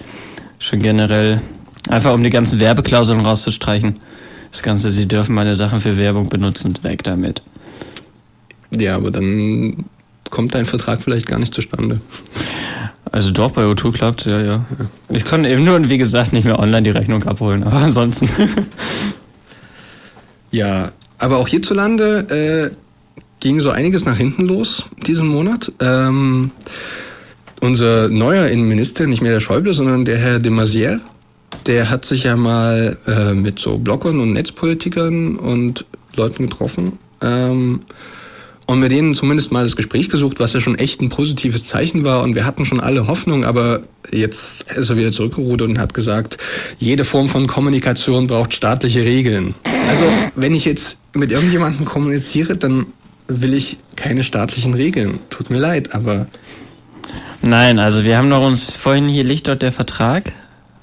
Schon 0.59 0.81
generell. 0.81 1.41
Einfach 1.89 2.13
um 2.13 2.23
die 2.23 2.31
ganzen 2.31 2.61
Werbeklauseln 2.61 3.21
rauszustreichen. 3.21 3.99
Das 4.51 4.63
Ganze, 4.63 4.91
sie 4.91 5.07
dürfen 5.07 5.35
meine 5.35 5.55
Sachen 5.55 5.81
für 5.81 5.97
Werbung 5.97 6.29
benutzen. 6.29 6.77
Weg 6.83 7.05
damit. 7.05 7.43
Ja, 8.77 8.97
aber 8.97 9.11
dann 9.11 9.85
kommt 10.29 10.55
dein 10.55 10.67
Vertrag 10.67 11.03
vielleicht 11.03 11.27
gar 11.27 11.39
nicht 11.39 11.55
zustande. 11.55 12.01
Also 13.13 13.31
doch, 13.31 13.51
bei 13.51 13.65
O2 13.65 13.93
klappt 13.93 14.27
ja, 14.27 14.41
ja. 14.41 14.65
Ich 15.09 15.25
kann 15.25 15.45
eben 15.45 15.65
nur, 15.65 15.89
wie 15.91 15.99
gesagt, 15.99 16.33
nicht 16.33 16.45
mehr 16.45 16.59
online 16.59 16.83
die 16.83 16.91
Rechnung 16.91 17.25
abholen. 17.25 17.65
Aber 17.65 17.79
ansonsten. 17.79 18.29
Ja, 20.51 20.93
aber 21.19 21.39
auch 21.39 21.49
hierzulande 21.49 22.73
äh, 22.73 22.75
ging 23.41 23.61
so 23.61 23.71
einiges 23.71 24.05
nach 24.05 24.17
hinten 24.17 24.47
los 24.47 24.87
diesen 25.07 25.29
Monat. 25.29 25.73
Ähm, 25.81 26.51
unser 27.61 28.09
neuer 28.09 28.47
Innenminister, 28.49 29.07
nicht 29.07 29.23
mehr 29.23 29.33
der 29.33 29.41
Schäuble, 29.41 29.75
sondern 29.75 30.05
der 30.05 30.19
Herr 30.19 30.39
de 30.39 30.51
Maizière, 30.51 31.01
der 31.67 31.91
hat 31.91 32.05
sich 32.05 32.25
ja 32.25 32.37
mal 32.37 32.97
äh, 33.07 33.35
mit 33.35 33.59
so 33.59 33.79
Bloggern 33.79 34.21
und 34.21 34.33
Netzpolitikern 34.33 35.37
und 35.37 35.85
Leuten 36.17 36.49
getroffen 36.49 36.99
ähm, 37.23 37.81
und 38.67 38.79
mit 38.79 38.93
denen 38.93 39.15
zumindest 39.15 39.51
mal 39.51 39.65
das 39.65 39.75
Gespräch 39.75 40.09
gesucht, 40.11 40.39
was 40.39 40.53
ja 40.53 40.61
schon 40.61 40.77
echt 40.77 41.01
ein 41.01 41.09
positives 41.09 41.65
Zeichen 41.65 42.05
war. 42.05 42.23
Und 42.23 42.37
wir 42.37 42.47
hatten 42.47 42.65
schon 42.65 42.79
alle 42.79 43.09
Hoffnung, 43.09 43.45
aber 43.45 43.83
jetzt 44.13 44.63
ist 44.71 44.91
er 44.91 44.97
wieder 44.97 45.11
zurückgerudert 45.11 45.69
und 45.69 45.79
hat 45.81 45.93
gesagt, 45.93 46.37
jede 46.79 47.05
Form 47.05 47.29
von 47.29 47.49
Kommunikation 47.49 48.29
braucht 48.29 48.55
staatliche 48.55 49.05
Regeln. 49.05 49.57
Also 49.89 50.05
wenn 50.37 50.55
ich 50.55 50.65
jetzt 50.67 50.99
mit 51.17 51.33
irgendjemandem 51.33 51.85
kommuniziere, 51.85 52.57
dann 52.57 52.87
will 53.27 53.55
ich 53.55 53.79
keine 53.97 54.23
staatlichen 54.23 54.75
Regeln. 54.75 55.19
Tut 55.31 55.51
mir 55.51 55.59
leid, 55.59 55.93
aber 55.93 56.29
Nein, 57.43 57.79
also 57.79 58.05
wir 58.05 58.19
haben 58.19 58.31
doch 58.31 58.47
uns 58.47 58.77
vorhin 58.77 59.09
hier 59.09 59.25
liegt 59.25 59.49
dort 59.49 59.63
der 59.63 59.73
Vertrag 59.73 60.33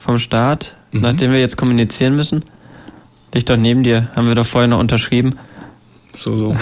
vom 0.07 0.19
Staat, 0.19 0.77
nachdem 0.93 1.33
wir 1.33 1.39
jetzt 1.41 1.57
kommunizieren 1.57 2.15
müssen. 2.15 2.45
Liegt 3.33 3.49
dort 3.49 3.59
neben 3.59 3.83
dir, 3.83 4.07
haben 4.15 4.25
wir 4.25 4.35
doch 4.35 4.45
vorhin 4.45 4.69
noch 4.69 4.79
unterschrieben. 4.79 5.37
so, 6.15 6.37
so. 6.37 6.57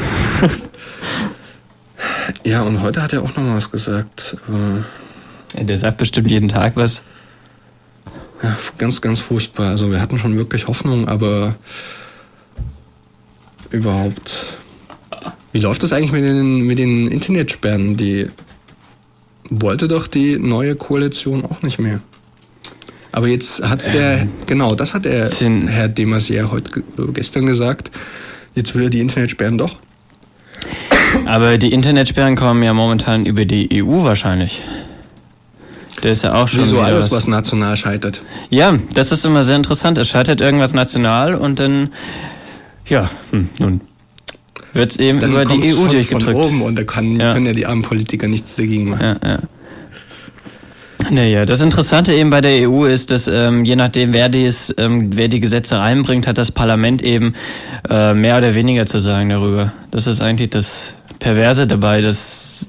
ja, 2.44 2.64
und 2.64 2.82
heute 2.82 3.04
hat 3.04 3.14
er 3.14 3.22
auch 3.22 3.36
noch 3.36 3.56
was 3.56 3.70
gesagt. 3.70 4.36
Äh, 4.50 5.58
Ja, 5.60 5.64
der 5.64 5.78
sagt 5.78 5.98
bestimmt 6.00 6.28
jeden 6.32 6.50
Tag 6.50 6.76
was. 6.76 7.04
Ja, 8.42 8.58
ganz, 8.80 9.00
ganz 9.00 9.20
furchtbar. 9.20 9.70
Also 9.70 9.92
wir 9.92 10.02
hatten 10.02 10.18
schon 10.18 10.36
wirklich 10.38 10.68
Hoffnung, 10.68 11.08
aber 11.08 11.54
überhaupt. 13.70 14.48
Wie 15.52 15.60
läuft 15.60 15.84
das 15.84 15.94
eigentlich 15.94 16.12
mit 16.12 16.24
den, 16.24 16.62
mit 16.62 16.80
den 16.80 17.06
Internetsperren? 17.06 17.96
Die 17.96 18.28
wollte 19.52 19.88
doch 19.88 20.08
die 20.08 20.40
neue 20.40 20.76
Koalition 20.76 21.46
auch 21.46 21.62
nicht 21.62 21.78
mehr. 21.78 22.02
Aber 23.16 23.28
jetzt 23.30 23.64
hat 23.64 23.88
der, 23.94 24.28
genau, 24.46 24.76
das 24.76 24.94
hat 24.94 25.06
er, 25.06 25.28
Sind- 25.28 25.70
Herr 25.70 25.88
de 25.88 26.06
Maizière 26.06 26.52
heute 26.52 26.84
gestern 27.14 27.46
gesagt. 27.46 27.90
Jetzt 28.56 28.76
will 28.76 28.84
er 28.84 28.90
die 28.90 29.00
Internetsperren 29.00 29.58
doch. 29.58 29.78
Aber 31.26 31.58
die 31.58 31.72
Internetsperren 31.72 32.36
kommen 32.36 32.62
ja 32.62 32.74
momentan 32.74 33.26
über 33.26 33.46
die 33.46 33.70
EU 33.82 34.04
wahrscheinlich. 34.04 34.62
Der 36.04 36.12
ist 36.12 36.24
ja 36.26 36.34
auch 36.34 36.50
schon. 36.50 36.60
Wieso 36.60 36.82
alles, 36.82 37.10
was 37.10 37.26
national 37.28 37.78
scheitert. 37.78 38.22
Ja, 38.50 38.78
das 38.96 39.14
ist 39.14 39.26
immer 39.26 39.46
sehr 39.46 39.56
interessant. 39.56 39.98
Es 39.98 40.10
scheitert 40.10 40.42
irgendwas 40.42 40.74
national 40.74 41.36
und 41.36 41.58
dann, 41.62 41.94
ja, 42.86 43.10
hm, 43.32 43.48
nun 43.60 43.80
wird 44.74 44.92
es 44.92 44.98
eben 44.98 45.22
Dann 45.22 45.32
über 45.32 45.46
die 45.46 45.54
EU 45.72 45.76
von, 45.76 45.84
von 45.86 45.92
durchgedrückt. 45.92 46.36
oben 46.38 46.62
und 46.62 46.76
da 46.76 46.84
kann, 46.84 47.18
Ja. 47.18 47.34
können 47.34 47.46
ja 47.46 47.54
die 47.54 47.66
armen 47.66 47.82
Politiker 47.82 48.28
nichts 48.28 48.56
dagegen 48.56 48.90
machen. 48.90 49.16
Ja, 49.24 49.30
ja. 49.30 49.40
Naja, 51.10 51.46
das 51.46 51.62
Interessante 51.62 52.14
eben 52.14 52.30
bei 52.30 52.42
der 52.42 52.70
EU 52.70 52.86
ist, 52.86 53.12
dass 53.12 53.28
ähm, 53.28 53.66
je 53.66 53.76
nachdem, 53.76 54.14
wer, 54.14 54.30
dies, 54.30 54.74
ähm, 54.78 55.10
wer 55.16 55.28
die 55.28 55.40
Gesetze 55.40 55.78
reinbringt, 55.78 56.28
hat 56.28 56.38
das 56.38 56.52
Parlament 56.52 57.02
eben 57.02 57.36
äh, 57.90 58.14
mehr 58.14 58.38
oder 58.38 58.56
weniger 58.56 58.86
zu 58.86 59.00
sagen 59.00 59.30
darüber. 59.30 59.74
Das 59.92 60.08
ist 60.08 60.22
eigentlich 60.22 60.50
das, 60.50 60.96
Perverse 61.20 61.66
dabei, 61.66 62.02
dass 62.02 62.68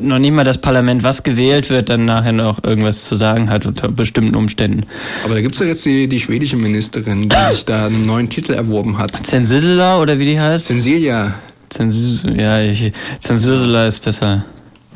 noch 0.00 0.18
nicht 0.18 0.32
mal 0.32 0.44
das 0.44 0.58
Parlament, 0.58 1.02
was 1.02 1.22
gewählt 1.22 1.70
wird, 1.70 1.88
dann 1.88 2.04
nachher 2.04 2.32
noch 2.32 2.64
irgendwas 2.64 3.04
zu 3.04 3.16
sagen 3.16 3.50
hat 3.50 3.66
unter 3.66 3.88
bestimmten 3.88 4.34
Umständen. 4.34 4.86
Aber 5.24 5.34
da 5.34 5.40
gibt 5.40 5.54
es 5.54 5.60
ja 5.60 5.66
jetzt 5.66 5.84
die, 5.84 6.08
die 6.08 6.20
schwedische 6.20 6.56
Ministerin, 6.56 7.28
die 7.28 7.36
sich 7.52 7.64
da 7.64 7.86
einen 7.86 8.06
neuen 8.06 8.28
Titel 8.28 8.54
erworben 8.54 8.98
hat. 8.98 9.24
Zensisela 9.24 10.00
oder 10.00 10.18
wie 10.18 10.24
die 10.24 10.40
heißt? 10.40 10.66
Zensilia. 10.66 11.34
Zensis 11.70 12.22
ja, 12.36 12.60
ich, 12.60 12.92
ist 13.20 14.02
besser. 14.02 14.44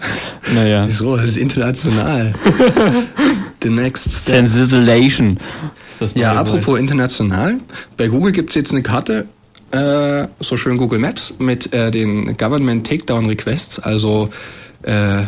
Naja. 0.55 0.85
Wieso? 0.87 1.17
Das 1.17 1.31
ist 1.31 1.37
international. 1.39 2.33
The 3.63 3.69
next 3.69 4.13
step. 4.13 4.45
Das 5.99 6.15
Ja, 6.15 6.35
apropos 6.35 6.79
international. 6.79 7.59
Bei 7.97 8.09
Google 8.09 8.33
gibt 8.33 8.51
es 8.51 8.55
jetzt 8.55 8.73
eine 8.73 8.83
Karte, 8.83 9.27
äh, 9.73 10.29
so 10.41 10.57
schön 10.57 10.77
Google 10.77 10.99
Maps, 10.99 11.35
mit 11.39 11.73
äh, 11.73 11.91
den 11.91 12.37
Government 12.37 12.87
Takedown 12.87 13.27
Requests, 13.27 13.79
also 13.79 14.31
äh, 14.83 15.23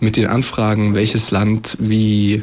mit 0.00 0.16
den 0.16 0.26
Anfragen, 0.26 0.94
welches 0.94 1.30
Land 1.30 1.76
wie, 1.78 2.42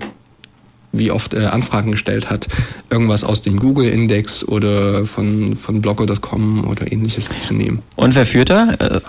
wie 0.94 1.12
oft 1.12 1.34
äh, 1.34 1.46
Anfragen 1.46 1.92
gestellt 1.92 2.30
hat, 2.30 2.48
irgendwas 2.90 3.24
aus 3.24 3.42
dem 3.42 3.60
Google-Index 3.60 4.46
oder 4.46 5.06
von, 5.06 5.58
von 5.58 5.82
blogger.com 5.82 6.66
oder 6.66 6.90
ähnliches 6.92 7.30
zu 7.46 7.54
nehmen. 7.54 7.82
Und 7.98 8.16
wer 8.16 8.26
führt 8.26 8.50
da? 8.50 9.02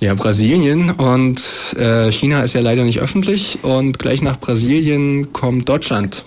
Ja, 0.00 0.14
Brasilien 0.14 0.90
und 0.90 1.42
äh, 1.76 2.12
China 2.12 2.42
ist 2.42 2.54
ja 2.54 2.60
leider 2.60 2.84
nicht 2.84 3.00
öffentlich 3.00 3.58
und 3.62 3.98
gleich 3.98 4.22
nach 4.22 4.38
Brasilien 4.38 5.32
kommt 5.32 5.68
Deutschland. 5.68 6.24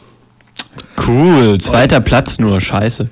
Cool, 1.08 1.58
zweiter 1.60 2.02
Platz 2.02 2.38
nur, 2.38 2.60
scheiße. 2.60 3.10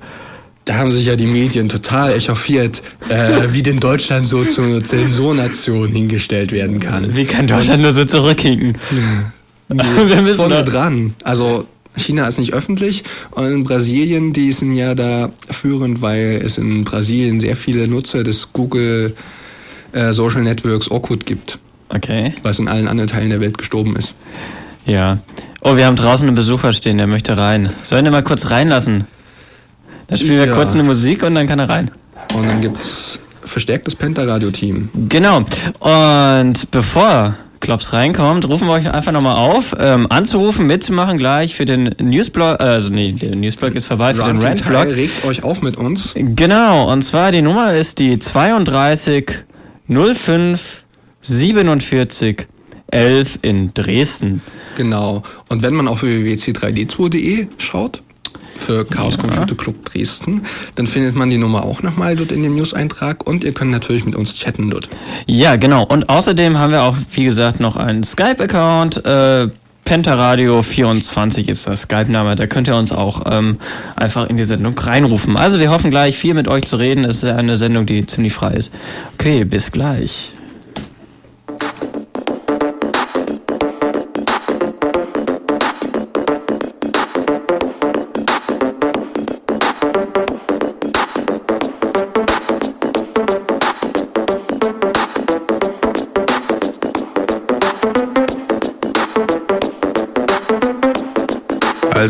Da 0.66 0.74
haben 0.74 0.92
sich 0.92 1.06
ja 1.06 1.16
die 1.16 1.26
Medien 1.26 1.70
total 1.70 2.12
echauffiert, 2.12 2.82
äh, 3.08 3.52
wie 3.52 3.62
denn 3.62 3.80
Deutschland 3.80 4.28
so 4.28 4.44
zur 4.44 4.84
Zensurnation 4.84 5.88
hingestellt 5.88 6.52
werden 6.52 6.78
kann. 6.78 7.16
Wie 7.16 7.24
kann 7.24 7.46
Deutschland 7.46 7.80
nur 7.80 7.92
so 7.92 8.04
zurückhinken? 8.04 8.76
Wir 9.68 10.20
müssen 10.20 10.36
Vorne 10.36 10.62
dran. 10.62 11.14
Also 11.24 11.66
China 11.96 12.28
ist 12.28 12.38
nicht 12.38 12.52
öffentlich 12.52 13.02
und 13.30 13.46
in 13.46 13.64
Brasilien, 13.64 14.34
die 14.34 14.52
sind 14.52 14.72
ja 14.72 14.94
da 14.94 15.30
führend, 15.50 16.02
weil 16.02 16.42
es 16.44 16.58
in 16.58 16.84
Brasilien 16.84 17.40
sehr 17.40 17.56
viele 17.56 17.88
Nutzer 17.88 18.22
des 18.22 18.52
Google 18.52 19.14
äh, 19.92 20.12
Social 20.12 20.42
Networks 20.42 20.90
Orkut 20.90 21.26
gibt, 21.26 21.58
Okay, 21.88 22.34
was 22.42 22.58
in 22.58 22.68
allen 22.68 22.86
anderen 22.88 23.08
Teilen 23.08 23.30
der 23.30 23.40
Welt 23.40 23.58
gestorben 23.58 23.96
ist. 23.96 24.14
ja. 24.86 25.18
Oh, 25.62 25.76
wir 25.76 25.84
haben 25.84 25.96
draußen 25.96 26.26
einen 26.26 26.34
Besucher 26.34 26.72
stehen, 26.72 26.96
der 26.96 27.06
möchte 27.06 27.36
rein. 27.36 27.68
Sollen 27.82 28.04
wir 28.06 28.10
mal 28.12 28.22
kurz 28.22 28.50
reinlassen? 28.50 29.04
Dann 30.06 30.16
spielen 30.18 30.38
wir 30.38 30.46
Ja. 30.46 30.54
kurz 30.54 30.72
eine 30.72 30.82
Musik 30.84 31.22
und 31.22 31.34
dann 31.34 31.46
kann 31.46 31.58
er 31.58 31.68
rein. 31.68 31.90
Und 32.34 32.46
dann 32.48 32.62
gibt's 32.62 33.18
verstärktes 33.44 33.94
Pentaradio-Team. 33.94 34.88
Genau. 35.10 35.44
Und 35.80 36.70
bevor 36.70 37.34
Klops 37.60 37.92
reinkommt, 37.92 38.48
rufen 38.48 38.68
wir 38.68 38.72
euch 38.72 38.90
einfach 38.90 39.12
nochmal 39.12 39.36
auf, 39.36 39.76
ähm, 39.78 40.06
anzurufen, 40.08 40.66
mitzumachen 40.66 41.18
gleich 41.18 41.54
für 41.54 41.66
den 41.66 41.94
Newsblog, 42.00 42.58
äh, 42.58 42.62
also 42.62 42.88
nee, 42.88 43.12
der 43.12 43.36
Newsblog 43.36 43.74
ist 43.74 43.84
vorbei, 43.84 44.14
für 44.14 44.22
den 44.22 44.38
Ranting 44.40 44.72
Rantblog. 44.72 44.96
Regt 44.96 45.24
euch 45.26 45.42
auf 45.44 45.60
mit 45.60 45.76
uns. 45.76 46.14
Genau, 46.16 46.90
und 46.90 47.02
zwar 47.02 47.32
die 47.32 47.42
Nummer 47.42 47.74
ist 47.74 47.98
die 47.98 48.18
32 48.18 49.30
05 49.90 50.84
47 51.22 52.46
11 52.92 53.38
in 53.42 53.74
Dresden. 53.74 54.42
Genau. 54.76 55.22
Und 55.48 55.62
wenn 55.62 55.74
man 55.74 55.88
auf 55.88 56.02
www.c3d2.de 56.02 57.46
schaut, 57.58 58.02
für 58.56 58.84
Chaos 58.84 59.16
Computer 59.16 59.54
Club 59.54 59.86
Dresden, 59.86 60.42
dann 60.74 60.86
findet 60.86 61.14
man 61.14 61.30
die 61.30 61.38
Nummer 61.38 61.64
auch 61.64 61.82
nochmal 61.82 62.14
dort 62.14 62.30
in 62.30 62.42
dem 62.42 62.56
News-Eintrag 62.56 63.26
und 63.26 63.42
ihr 63.42 63.52
könnt 63.52 63.70
natürlich 63.70 64.04
mit 64.04 64.14
uns 64.14 64.34
chatten 64.34 64.70
dort. 64.70 64.88
Ja, 65.26 65.56
genau. 65.56 65.84
Und 65.84 66.08
außerdem 66.08 66.58
haben 66.58 66.72
wir 66.72 66.82
auch, 66.82 66.96
wie 67.12 67.24
gesagt, 67.24 67.58
noch 67.58 67.76
einen 67.76 68.04
Skype-Account. 68.04 69.04
Äh, 69.04 69.48
Pentaradio24 69.90 71.48
ist 71.48 71.66
das 71.66 71.82
Skype-Name. 71.82 72.36
Da 72.36 72.46
könnt 72.46 72.68
ihr 72.68 72.76
uns 72.76 72.92
auch 72.92 73.22
ähm, 73.28 73.58
einfach 73.96 74.28
in 74.28 74.36
die 74.36 74.44
Sendung 74.44 74.78
reinrufen. 74.78 75.36
Also 75.36 75.58
wir 75.58 75.72
hoffen 75.72 75.90
gleich 75.90 76.16
viel 76.16 76.34
mit 76.34 76.46
euch 76.46 76.62
zu 76.64 76.76
reden. 76.76 77.04
Es 77.04 77.16
ist 77.16 77.24
eine 77.24 77.56
Sendung, 77.56 77.86
die 77.86 78.06
ziemlich 78.06 78.32
frei 78.32 78.52
ist. 78.52 78.72
Okay, 79.14 79.42
bis 79.42 79.72
gleich. 79.72 80.30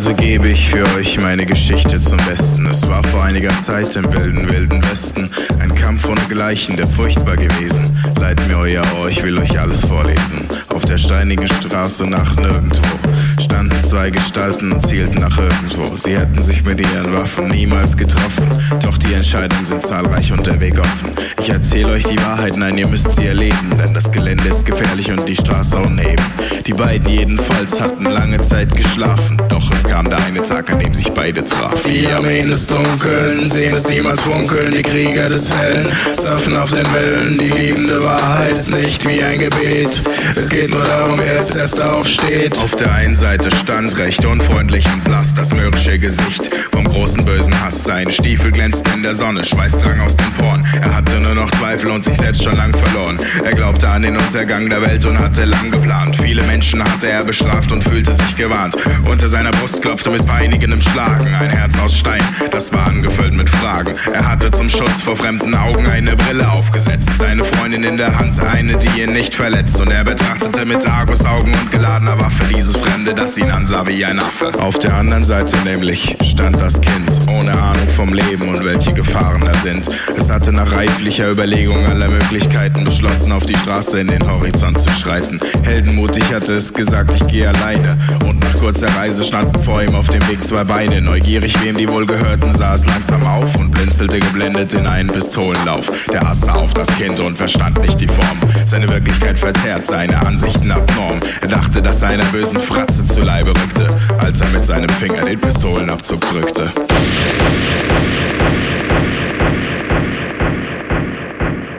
Also 0.00 0.14
gebe 0.14 0.48
ich 0.48 0.70
für 0.70 0.82
euch 0.96 1.20
meine 1.20 1.44
Geschichte 1.44 2.00
zum 2.00 2.16
Besten. 2.26 2.64
Es 2.64 2.88
war 2.88 3.04
vor 3.04 3.22
einiger 3.22 3.50
Zeit 3.58 3.94
im 3.96 4.10
wilden, 4.10 4.48
wilden 4.48 4.82
Westen 4.90 5.28
ein 5.58 5.74
Kampf 5.74 6.08
ohne 6.08 6.22
Gleichen, 6.22 6.74
der 6.74 6.86
furchtbar 6.86 7.36
gewesen. 7.36 7.84
Leiht 8.18 8.48
mir 8.48 8.56
euer 8.56 8.82
Ohr, 8.96 9.10
ich 9.10 9.22
will 9.22 9.36
euch 9.36 9.60
alles 9.60 9.84
vorlesen. 9.84 10.48
Auf 10.74 10.86
der 10.86 10.96
steinigen 10.96 11.46
Straße 11.46 12.06
nach 12.06 12.34
nirgendwo 12.36 12.82
standen 13.40 13.82
zwei 13.82 14.10
Gestalten 14.10 14.72
und 14.72 14.86
zielten 14.86 15.20
nach 15.20 15.36
irgendwo. 15.38 15.96
Sie 15.96 16.16
hätten 16.16 16.40
sich 16.40 16.62
mit 16.64 16.80
ihren 16.80 17.12
Waffen 17.14 17.48
niemals 17.48 17.96
getroffen. 17.96 18.46
Doch 18.82 18.98
die 18.98 19.14
Entscheidungen 19.14 19.64
sind 19.64 19.82
zahlreich 19.82 20.32
und 20.32 20.46
der 20.46 20.60
Weg 20.60 20.78
offen. 20.78 21.10
Ich 21.40 21.48
erzähle 21.48 21.92
euch 21.92 22.04
die 22.04 22.20
Wahrheit, 22.22 22.56
nein, 22.56 22.76
ihr 22.76 22.86
müsst 22.86 23.10
sie 23.14 23.26
erleben, 23.26 23.70
denn 23.82 23.94
das 23.94 24.10
Gelände 24.12 24.48
ist 24.48 24.66
gefährlich 24.66 25.10
und 25.10 25.26
die 25.28 25.34
Straße 25.34 25.78
uneben. 25.78 26.22
Die 26.66 26.72
beiden 26.72 27.08
jedenfalls 27.08 27.80
hatten 27.80 28.04
lange 28.04 28.40
Zeit 28.42 28.74
geschlafen, 28.74 29.40
doch 29.48 29.70
es 29.72 29.84
kam 29.84 30.08
der 30.08 30.18
eine 30.24 30.42
Tag, 30.42 30.70
an 30.70 30.80
dem 30.80 30.94
sich 30.94 31.10
beide 31.10 31.42
trafen. 31.42 31.90
Die 31.90 32.06
Armeen 32.08 32.48
des 32.50 32.66
Dunkeln 32.66 33.44
sehen 33.44 33.74
es 33.74 33.88
niemals 33.88 34.20
funkeln, 34.20 34.72
die 34.72 34.82
Krieger 34.82 35.28
des 35.28 35.52
Hellen 35.52 35.88
surfen 36.12 36.56
auf 36.56 36.70
den 36.70 36.86
Wellen. 36.92 37.38
Die 37.38 37.48
liebende 37.48 38.04
Wahrheit 38.04 38.52
ist 38.52 38.70
nicht 38.70 39.08
wie 39.08 39.22
ein 39.22 39.38
Gebet, 39.38 40.02
es 40.36 40.48
geht 40.48 40.70
nur 40.70 40.84
darum, 40.84 41.18
wer 41.22 41.38
als 41.38 41.56
erster 41.56 41.96
aufsteht. 41.96 42.58
Auf 42.58 42.76
der 42.76 42.92
einen 42.92 43.14
Seite 43.14 43.29
stand 43.38 43.96
recht 43.96 44.24
unfreundlich 44.24 44.84
und 44.92 45.04
blass 45.04 45.34
das 45.34 45.54
mürrische 45.54 45.98
Gesicht 46.00 46.50
vom 46.72 46.84
großen 46.84 47.24
bösen 47.24 47.58
Hass. 47.62 47.84
Seine 47.84 48.10
Stiefel 48.10 48.50
glänzten 48.50 48.92
in 48.94 49.02
der 49.04 49.14
Sonne, 49.14 49.44
Schweiß 49.44 49.78
drang 49.78 50.00
aus 50.00 50.16
den 50.16 50.32
Poren. 50.32 50.66
Er 50.82 50.96
hatte 50.96 51.20
nur 51.20 51.36
noch 51.36 51.50
Zweifel 51.52 51.90
und 51.92 52.04
sich 52.04 52.16
selbst 52.16 52.42
schon 52.42 52.56
lang 52.56 52.74
verloren. 52.74 53.18
Er 53.44 53.52
glaubte 53.52 53.88
an 53.88 54.02
den 54.02 54.16
Untergang 54.16 54.68
der 54.68 54.82
Welt 54.82 55.04
und 55.04 55.16
hatte 55.16 55.44
lang 55.44 55.70
geplant. 55.70 56.16
Viele 56.16 56.42
Menschen 56.42 56.82
hatte 56.82 57.08
er 57.08 57.24
bestraft 57.24 57.70
und 57.70 57.84
fühlte 57.84 58.12
sich 58.12 58.34
gewarnt. 58.34 58.76
Unter 59.04 59.28
seiner 59.28 59.52
Brust 59.52 59.80
klopfte 59.80 60.10
mit 60.10 60.26
peinigendem 60.26 60.80
Schlagen 60.80 61.32
ein 61.32 61.50
Herz 61.50 61.78
aus 61.78 61.96
Stein, 61.96 62.22
das 62.50 62.72
war 62.72 62.88
angefüllt 62.88 63.34
mit 63.34 63.48
Fragen. 63.48 63.94
Er 64.12 64.28
hatte 64.28 64.50
zum 64.50 64.68
Schutz 64.68 65.02
vor 65.04 65.16
fremden 65.16 65.54
Augen 65.54 65.86
eine 65.86 66.16
Brille 66.16 66.50
aufgesetzt, 66.50 67.10
seine 67.16 67.44
Freundin 67.44 67.84
in 67.84 67.96
der 67.96 68.18
Hand, 68.18 68.40
eine, 68.40 68.76
die 68.76 69.02
ihn 69.02 69.12
nicht 69.12 69.36
verletzt. 69.36 69.80
Und 69.80 69.92
er 69.92 70.02
betrachtete 70.02 70.64
mit 70.64 70.84
Argusaugen 70.86 71.54
und 71.54 71.70
geladener 71.70 72.18
Waffe 72.18 72.44
dieses 72.52 72.76
Fremde, 72.76 73.14
das 73.20 73.36
ihn 73.36 73.50
ansah 73.50 73.86
wie 73.86 74.02
ein 74.02 74.18
Affe. 74.18 74.50
Auf 74.58 74.78
der 74.78 74.94
anderen 74.94 75.22
Seite 75.22 75.54
nämlich 75.64 76.16
stand 76.24 76.58
das 76.58 76.80
Kind, 76.80 77.20
ohne 77.28 77.52
Ahnung 77.52 77.86
vom 77.88 78.14
Leben 78.14 78.48
und 78.48 78.64
welche 78.64 78.94
Gefahren 78.94 79.42
da 79.44 79.52
sind. 79.58 79.90
Es 80.16 80.30
hatte 80.30 80.52
nach 80.52 80.72
reiflicher 80.72 81.30
Überlegung 81.30 81.84
aller 81.84 82.08
Möglichkeiten 82.08 82.84
beschlossen, 82.84 83.32
auf 83.32 83.44
die 83.44 83.56
Straße 83.56 84.00
in 84.00 84.08
den 84.08 84.26
Horizont 84.26 84.78
zu 84.78 84.88
schreiten. 84.88 85.38
Heldenmutig 85.64 86.32
hatte 86.32 86.54
es 86.54 86.72
gesagt, 86.72 87.12
ich 87.14 87.26
gehe 87.26 87.48
alleine. 87.48 87.98
Und 88.26 88.40
nach 88.40 88.54
kurzer 88.54 88.88
Reise 88.96 89.22
standen 89.22 89.62
vor 89.62 89.82
ihm 89.82 89.94
auf 89.94 90.08
dem 90.08 90.26
Weg 90.26 90.42
zwei 90.42 90.64
Beine. 90.64 91.02
Neugierig, 91.02 91.54
wem 91.62 91.76
die 91.76 91.90
wohl 91.90 92.06
gehörten, 92.06 92.52
sah 92.52 92.72
es 92.72 92.86
langsam 92.86 93.26
auf 93.26 93.54
und 93.56 93.70
blinzelte 93.70 94.18
geblendet 94.18 94.72
in 94.72 94.86
einen 94.86 95.10
Pistolenlauf. 95.10 95.90
Der 96.10 96.22
Hass 96.26 96.40
sah 96.40 96.54
auf 96.54 96.72
das 96.72 96.88
Kind 96.96 97.20
und 97.20 97.36
verstand 97.36 97.82
nicht 97.82 98.00
die 98.00 98.08
Form. 98.08 98.40
Seine 98.64 98.88
Wirklichkeit 98.88 99.38
verzerrt, 99.38 99.86
seine 99.86 100.24
Ansichten 100.26 100.70
abnorm. 100.70 101.20
Er 101.42 101.48
dachte, 101.48 101.82
dass 101.82 102.00
er 102.00 102.08
einer 102.08 102.24
bösen 102.24 102.58
Fratze 102.58 103.06
zu 103.10 103.22
Leibe 103.22 103.50
rückte, 103.50 103.88
als 104.18 104.40
er 104.40 104.48
mit 104.48 104.64
seinem 104.64 104.88
Finger 104.88 105.24
den 105.24 105.40
Pistolenabzug 105.40 106.20
drückte. 106.28 106.72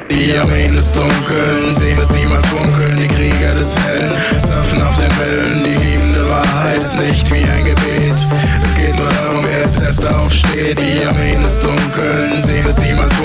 Die 0.09 0.37
Armeen 0.37 0.75
des 0.75 0.91
Dunkeln 0.91 1.69
sehen 1.69 1.97
es 1.99 2.09
niemals 2.11 2.45
funkeln, 2.47 2.97
die 2.97 3.07
Krieger 3.07 3.53
des 3.55 3.77
Hellen 3.79 4.11
surfen 4.39 4.81
auf 4.81 4.97
den 4.97 5.11
Wellen. 5.19 5.63
Die 5.63 5.75
liebende 5.75 6.29
Wahrheit 6.29 6.77
ist 6.79 6.99
nicht 6.99 7.31
wie 7.31 7.43
ein 7.43 7.65
Gebet. 7.65 8.27
Es 8.63 8.75
geht 8.75 8.95
nur 8.97 9.09
darum, 9.09 9.45
wer 9.47 9.61
als 9.61 9.81
erster 9.81 10.19
aufsteht. 10.19 10.77
Die 10.79 11.05
Armeen 11.05 11.41
des 11.41 11.59
Dunkeln 11.59 12.37
sehen 12.37 12.65
es 12.67 12.77
niemals 12.77 13.13
funkeln, 13.13 13.20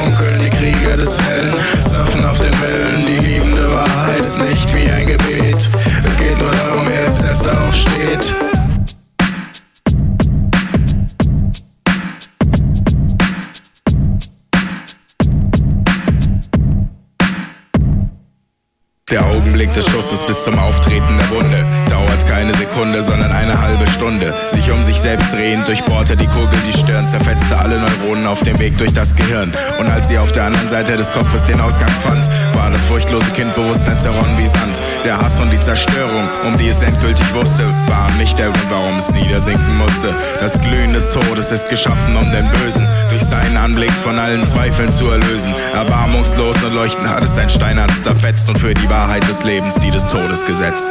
selbst 25.06 25.32
drehend 25.32 25.68
durchbohrte 25.68 26.16
die 26.16 26.26
Kugel 26.26 26.58
die 26.66 26.72
Stirn, 26.72 27.08
zerfetzte 27.08 27.56
alle 27.56 27.78
Neuronen 27.78 28.26
auf 28.26 28.42
dem 28.42 28.58
Weg 28.58 28.76
durch 28.76 28.92
das 28.92 29.14
Gehirn. 29.14 29.52
Und 29.78 29.88
als 29.88 30.08
sie 30.08 30.18
auf 30.18 30.32
der 30.32 30.46
anderen 30.46 30.68
Seite 30.68 30.96
des 30.96 31.12
Kopfes 31.12 31.44
den 31.44 31.60
Ausgang 31.60 31.88
fand, 32.02 32.28
war 32.56 32.70
das 32.72 32.82
furchtlose 32.86 33.30
Kind 33.30 33.54
Bewusstsein 33.54 34.00
zerronnen 34.00 34.36
wie 34.36 34.48
Sand. 34.48 34.82
Der 35.04 35.16
Hass 35.16 35.38
und 35.38 35.52
die 35.52 35.60
Zerstörung, 35.60 36.24
um 36.44 36.58
die 36.58 36.66
es 36.66 36.82
endgültig 36.82 37.32
wusste, 37.34 37.72
waren 37.86 38.16
nicht 38.18 38.36
der 38.36 38.46
Grund, 38.46 38.66
warum 38.68 38.96
es 38.96 39.12
niedersinken 39.12 39.78
musste. 39.78 40.12
Das 40.40 40.60
Glühen 40.60 40.92
des 40.92 41.08
Todes 41.10 41.52
ist 41.52 41.68
geschaffen, 41.68 42.16
um 42.16 42.32
den 42.32 42.50
Bösen 42.50 42.88
durch 43.08 43.22
seinen 43.22 43.56
Anblick 43.56 43.92
von 43.92 44.18
allen 44.18 44.44
Zweifeln 44.44 44.90
zu 44.90 45.08
erlösen. 45.08 45.54
Erbarmungslos 45.72 46.60
und 46.64 46.74
leuchtend 46.74 47.08
hat 47.08 47.22
es 47.22 47.36
sein 47.36 47.48
Stein 47.48 47.78
zerfetzt 48.02 48.48
und 48.48 48.58
für 48.58 48.74
die 48.74 48.90
Wahrheit 48.90 49.22
des 49.28 49.44
Lebens 49.44 49.76
die 49.76 49.92
des 49.92 50.04
Todes 50.06 50.44
gesetzt. 50.44 50.90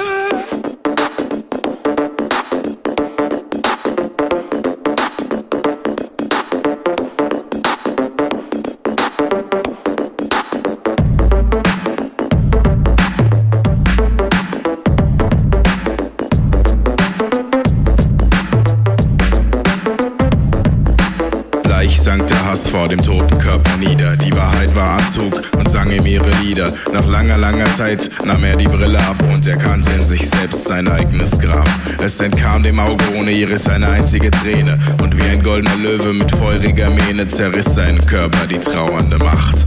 Hass 22.55 22.69
vor 22.69 22.87
dem 22.87 23.01
toten 23.01 23.37
Körper 23.37 23.75
nieder. 23.75 24.15
Die 24.15 24.31
Wahrheit 24.31 24.73
war 24.77 24.97
Anzug 24.97 25.41
und 25.57 25.69
sang 25.69 25.91
ihm 25.91 26.05
ihre 26.05 26.31
Lieder. 26.41 26.71
Nach 26.93 27.05
langer, 27.05 27.37
langer 27.37 27.65
Zeit 27.75 28.09
nahm 28.23 28.45
er 28.45 28.55
die 28.55 28.63
Brille 28.63 28.97
ab 28.97 29.21
und 29.33 29.45
erkannte 29.45 29.91
in 29.91 30.01
sich 30.01 30.29
selbst 30.29 30.63
sein 30.63 30.87
eigenes 30.87 31.37
Grab. 31.37 31.67
Es 32.01 32.17
entkam 32.21 32.63
dem 32.63 32.79
Auge 32.79 33.03
ohne 33.13 33.33
Iris 33.33 33.67
eine 33.67 33.89
einzige 33.89 34.31
Träne 34.31 34.79
und 35.03 35.17
wie 35.17 35.29
ein 35.29 35.43
goldener 35.43 35.75
Löwe 35.75 36.13
mit 36.13 36.31
feuriger 36.31 36.89
Mähne 36.91 37.27
zerriss 37.27 37.75
seinen 37.75 37.99
Körper 38.05 38.47
die 38.47 38.59
trauernde 38.59 39.17
Macht. 39.17 39.65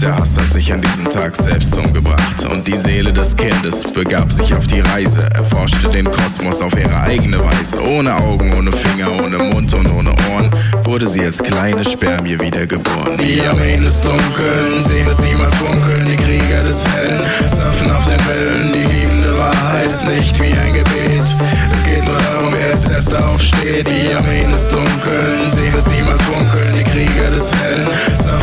Der 0.00 0.16
Hass 0.16 0.38
hat 0.38 0.50
sich 0.50 0.72
an 0.72 0.80
diesem 0.80 1.10
Tag 1.10 1.36
selbst 1.36 1.76
umgebracht 1.76 2.46
und 2.50 2.66
die 2.66 2.76
Seele 2.76 3.12
des 3.12 3.36
Kindes 3.36 3.82
begab 3.92 4.32
sich 4.32 4.54
auf 4.54 4.66
die 4.66 4.80
Reise, 4.80 5.28
erforschte 5.34 5.90
den 5.90 6.10
Kosmos 6.10 6.62
auf 6.62 6.72
ihre 6.74 7.02
eigene 7.02 7.38
Weise. 7.38 7.82
Ohne 7.82 8.14
Augen, 8.14 8.54
ohne 8.56 8.72
Finger, 8.72 9.12
ohne 9.12 9.36
Mund 9.36 9.74
und 9.74 9.92
ohne 9.92 10.10
Ohren 10.32 10.50
wurde 10.84 11.06
sie 11.06 11.20
als 11.22 11.42
kleine 11.42 11.84
Spermie 11.84 12.40
wiedergeboren. 12.40 13.18
Die 13.18 13.42
Armeen 13.42 13.82
des 13.82 14.00
Dunkeln 14.00 14.78
sehen 14.78 15.06
es 15.06 15.18
niemals 15.18 15.54
funkeln, 15.56 16.06
die 16.06 16.16
Krieger 16.16 16.62
des 16.62 16.82
Hellen 16.94 17.20
surfen 17.46 17.90
auf 17.90 18.06
den 18.06 18.26
Wellen. 18.26 18.72
Die 18.72 18.94
liebende 18.94 19.36
Wahrheit 19.36 19.86
ist 19.86 20.08
nicht 20.08 20.40
wie 20.40 20.52
ein 20.52 20.72
Gebet. 20.72 21.36
Es 21.72 21.84
geht 21.84 22.04
nur 22.06 22.16
darum, 22.16 22.54
wer 22.58 22.70
als 22.70 22.88
erster 22.88 23.28
aufsteht. 23.28 23.86
Die 23.86 24.14
Armeen 24.14 24.50
des 24.50 24.66
Dunkeln 24.68 25.44
sehen 25.44 25.74
es 25.76 25.86
niemals 25.88 26.22
funkeln, 26.22 26.74
die 26.74 26.84
Krieger 26.84 27.30
des 27.30 27.54
Hellen 27.56 27.86
surfen 28.14 28.39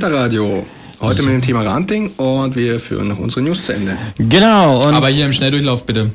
Pentaradio. 0.00 0.64
Heute 1.02 1.22
mit 1.22 1.34
dem 1.34 1.42
Thema 1.42 1.60
Ranting 1.60 2.12
und 2.16 2.56
wir 2.56 2.80
führen 2.80 3.08
noch 3.08 3.18
unsere 3.18 3.42
News 3.42 3.66
zu 3.66 3.74
Ende. 3.74 3.98
Genau, 4.16 4.86
und 4.88 4.94
Aber 4.94 5.08
hier 5.08 5.26
im 5.26 5.34
Schnelldurchlauf 5.34 5.84
bitte. 5.84 6.10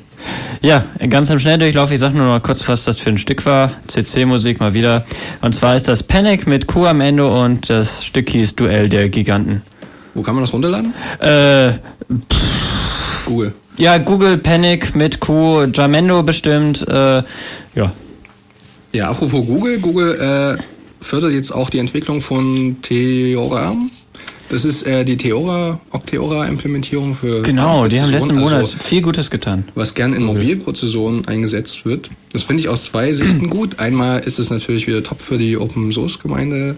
ja, 0.64 0.86
ganz 1.08 1.30
im 1.30 1.38
Schnelldurchlauf, 1.38 1.92
ich 1.92 2.00
sag 2.00 2.16
nur 2.16 2.24
noch 2.24 2.32
mal 2.32 2.40
kurz, 2.40 2.68
was 2.68 2.86
das 2.86 2.98
für 2.98 3.12
ein 3.12 3.20
Stück 3.20 3.46
war. 3.46 3.74
CC-Musik 3.88 4.60
mal 4.60 4.74
wieder. 4.74 5.06
Und 5.42 5.54
zwar 5.54 5.76
ist 5.76 5.88
das 5.88 6.02
Panic 6.02 6.48
mit 6.48 6.66
Q 6.66 6.86
am 6.88 7.00
Ende 7.00 7.28
und 7.28 7.70
das 7.70 8.04
Stück 8.04 8.32
hieß 8.32 8.56
Duell 8.56 8.90
der 8.90 9.10
Giganten. 9.10 9.62
Wo 10.16 10.24
kann 10.24 10.34
man 10.34 10.44
das 10.44 10.52
runterladen? 10.52 10.92
Äh, 11.20 11.74
Google. 13.28 13.54
ja, 13.78 14.00
Google 14.00 14.40
Panic 14.40 14.96
mit 14.96 15.20
Q, 15.20 15.66
Jamendo 15.72 16.24
bestimmt, 16.24 16.88
äh, 16.88 17.22
ja. 17.76 17.94
Ja, 18.94 19.10
apropos 19.12 19.46
Google. 19.46 19.78
Google 19.80 20.58
äh, 20.58 20.75
fördert 21.02 21.34
jetzt 21.34 21.52
auch 21.52 21.70
die 21.70 21.80
Entwicklung 21.80 22.22
von 22.22 22.78
Theora. 22.82 23.76
Das 24.50 24.64
ist 24.64 24.84
äh, 24.84 25.04
die 25.04 25.18
Theora, 25.18 25.80
Octeora-Implementierung 25.90 27.16
für 27.16 27.42
Genau, 27.42 27.88
die 27.88 28.00
haben 28.00 28.12
letzten 28.12 28.36
Prozessoren, 28.36 28.44
Monat 28.44 28.60
also, 28.60 28.78
viel 28.78 29.02
Gutes 29.02 29.32
getan. 29.32 29.66
was 29.74 29.96
gern 29.96 30.14
in 30.14 30.24
Mobilprozessoren 30.24 31.28
eingesetzt 31.28 31.84
wird. 31.86 32.12
Das 32.32 32.44
finde 32.44 32.62
ich 32.62 32.70
aus 32.70 32.86
zwei 32.86 33.12
Sichten 33.14 33.50
gut. 33.50 33.80
Einmal 33.80 34.20
ist 34.20 34.38
es 34.38 34.52
natürlich 34.52 34.86
wieder 34.86 35.02
top 35.04 35.22
für 35.22 35.40
die 35.40 35.58
Open-Source-Gemeinde, 35.58 36.76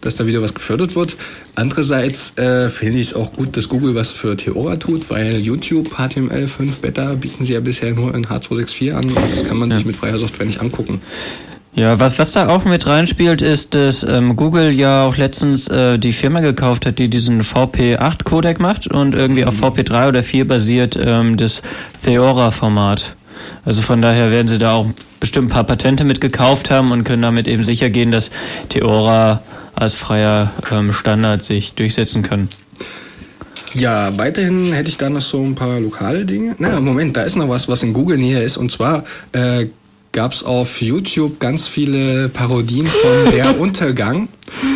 dass 0.00 0.16
da 0.16 0.26
wieder 0.26 0.40
was 0.40 0.54
gefördert 0.54 0.96
wird. 0.96 1.16
Andererseits 1.54 2.32
äh, 2.38 2.70
finde 2.70 2.98
ich 2.98 3.08
es 3.08 3.14
auch 3.14 3.34
gut, 3.34 3.54
dass 3.56 3.68
Google 3.68 3.94
was 3.94 4.10
für 4.10 4.34
Theora 4.36 4.76
tut, 4.76 5.10
weil 5.10 5.40
YouTube 5.40 5.94
HTML5 5.98 6.80
Beta 6.80 7.14
bieten 7.14 7.44
sie 7.44 7.52
ja 7.52 7.60
bisher 7.60 7.92
nur 7.92 8.14
in 8.14 8.24
H264 8.26 8.92
an 8.92 9.04
und 9.10 9.18
das 9.30 9.44
kann 9.44 9.58
man 9.58 9.70
sich 9.70 9.84
mit 9.84 9.96
freier 9.96 10.18
Software 10.18 10.46
nicht 10.46 10.60
angucken. 10.62 11.02
Ja, 11.76 11.98
was, 11.98 12.20
was 12.20 12.30
da 12.30 12.48
auch 12.48 12.64
mit 12.64 12.86
reinspielt, 12.86 13.42
ist, 13.42 13.74
dass 13.74 14.04
ähm, 14.04 14.36
Google 14.36 14.70
ja 14.70 15.04
auch 15.04 15.16
letztens 15.16 15.66
äh, 15.66 15.98
die 15.98 16.12
Firma 16.12 16.38
gekauft 16.38 16.86
hat, 16.86 17.00
die 17.00 17.08
diesen 17.08 17.42
VP8-Codec 17.42 18.60
macht 18.60 18.86
und 18.86 19.12
irgendwie 19.12 19.44
auf 19.44 19.60
VP3 19.60 20.08
oder 20.08 20.22
4 20.22 20.46
basiert 20.46 20.96
ähm, 21.02 21.36
das 21.36 21.62
Theora-Format. 22.04 23.16
Also 23.64 23.82
von 23.82 24.00
daher 24.00 24.30
werden 24.30 24.46
sie 24.46 24.58
da 24.58 24.74
auch 24.74 24.86
bestimmt 25.18 25.48
ein 25.48 25.52
paar 25.52 25.64
Patente 25.64 26.04
mit 26.04 26.20
gekauft 26.20 26.70
haben 26.70 26.92
und 26.92 27.02
können 27.02 27.22
damit 27.22 27.48
eben 27.48 27.64
sicher 27.64 27.90
gehen, 27.90 28.12
dass 28.12 28.30
Theora 28.68 29.42
als 29.74 29.94
freier 29.94 30.52
ähm, 30.70 30.92
Standard 30.92 31.42
sich 31.42 31.74
durchsetzen 31.74 32.22
kann. 32.22 32.48
Ja, 33.72 34.16
weiterhin 34.16 34.72
hätte 34.72 34.90
ich 34.90 34.98
da 34.98 35.10
noch 35.10 35.22
so 35.22 35.42
ein 35.42 35.56
paar 35.56 35.80
lokale 35.80 36.24
Dinge. 36.24 36.54
Na, 36.58 36.78
Moment, 36.80 37.16
da 37.16 37.22
ist 37.22 37.34
noch 37.34 37.48
was, 37.48 37.68
was 37.68 37.82
in 37.82 37.92
Google 37.92 38.18
näher 38.18 38.44
ist. 38.44 38.56
Und 38.56 38.70
zwar 38.70 39.02
äh, 39.32 39.66
gab 40.14 40.32
es 40.32 40.44
auf 40.44 40.80
YouTube 40.80 41.40
ganz 41.40 41.66
viele 41.66 42.28
Parodien 42.28 42.86
von 42.86 43.32
Der 43.32 43.60
Untergang, 43.60 44.28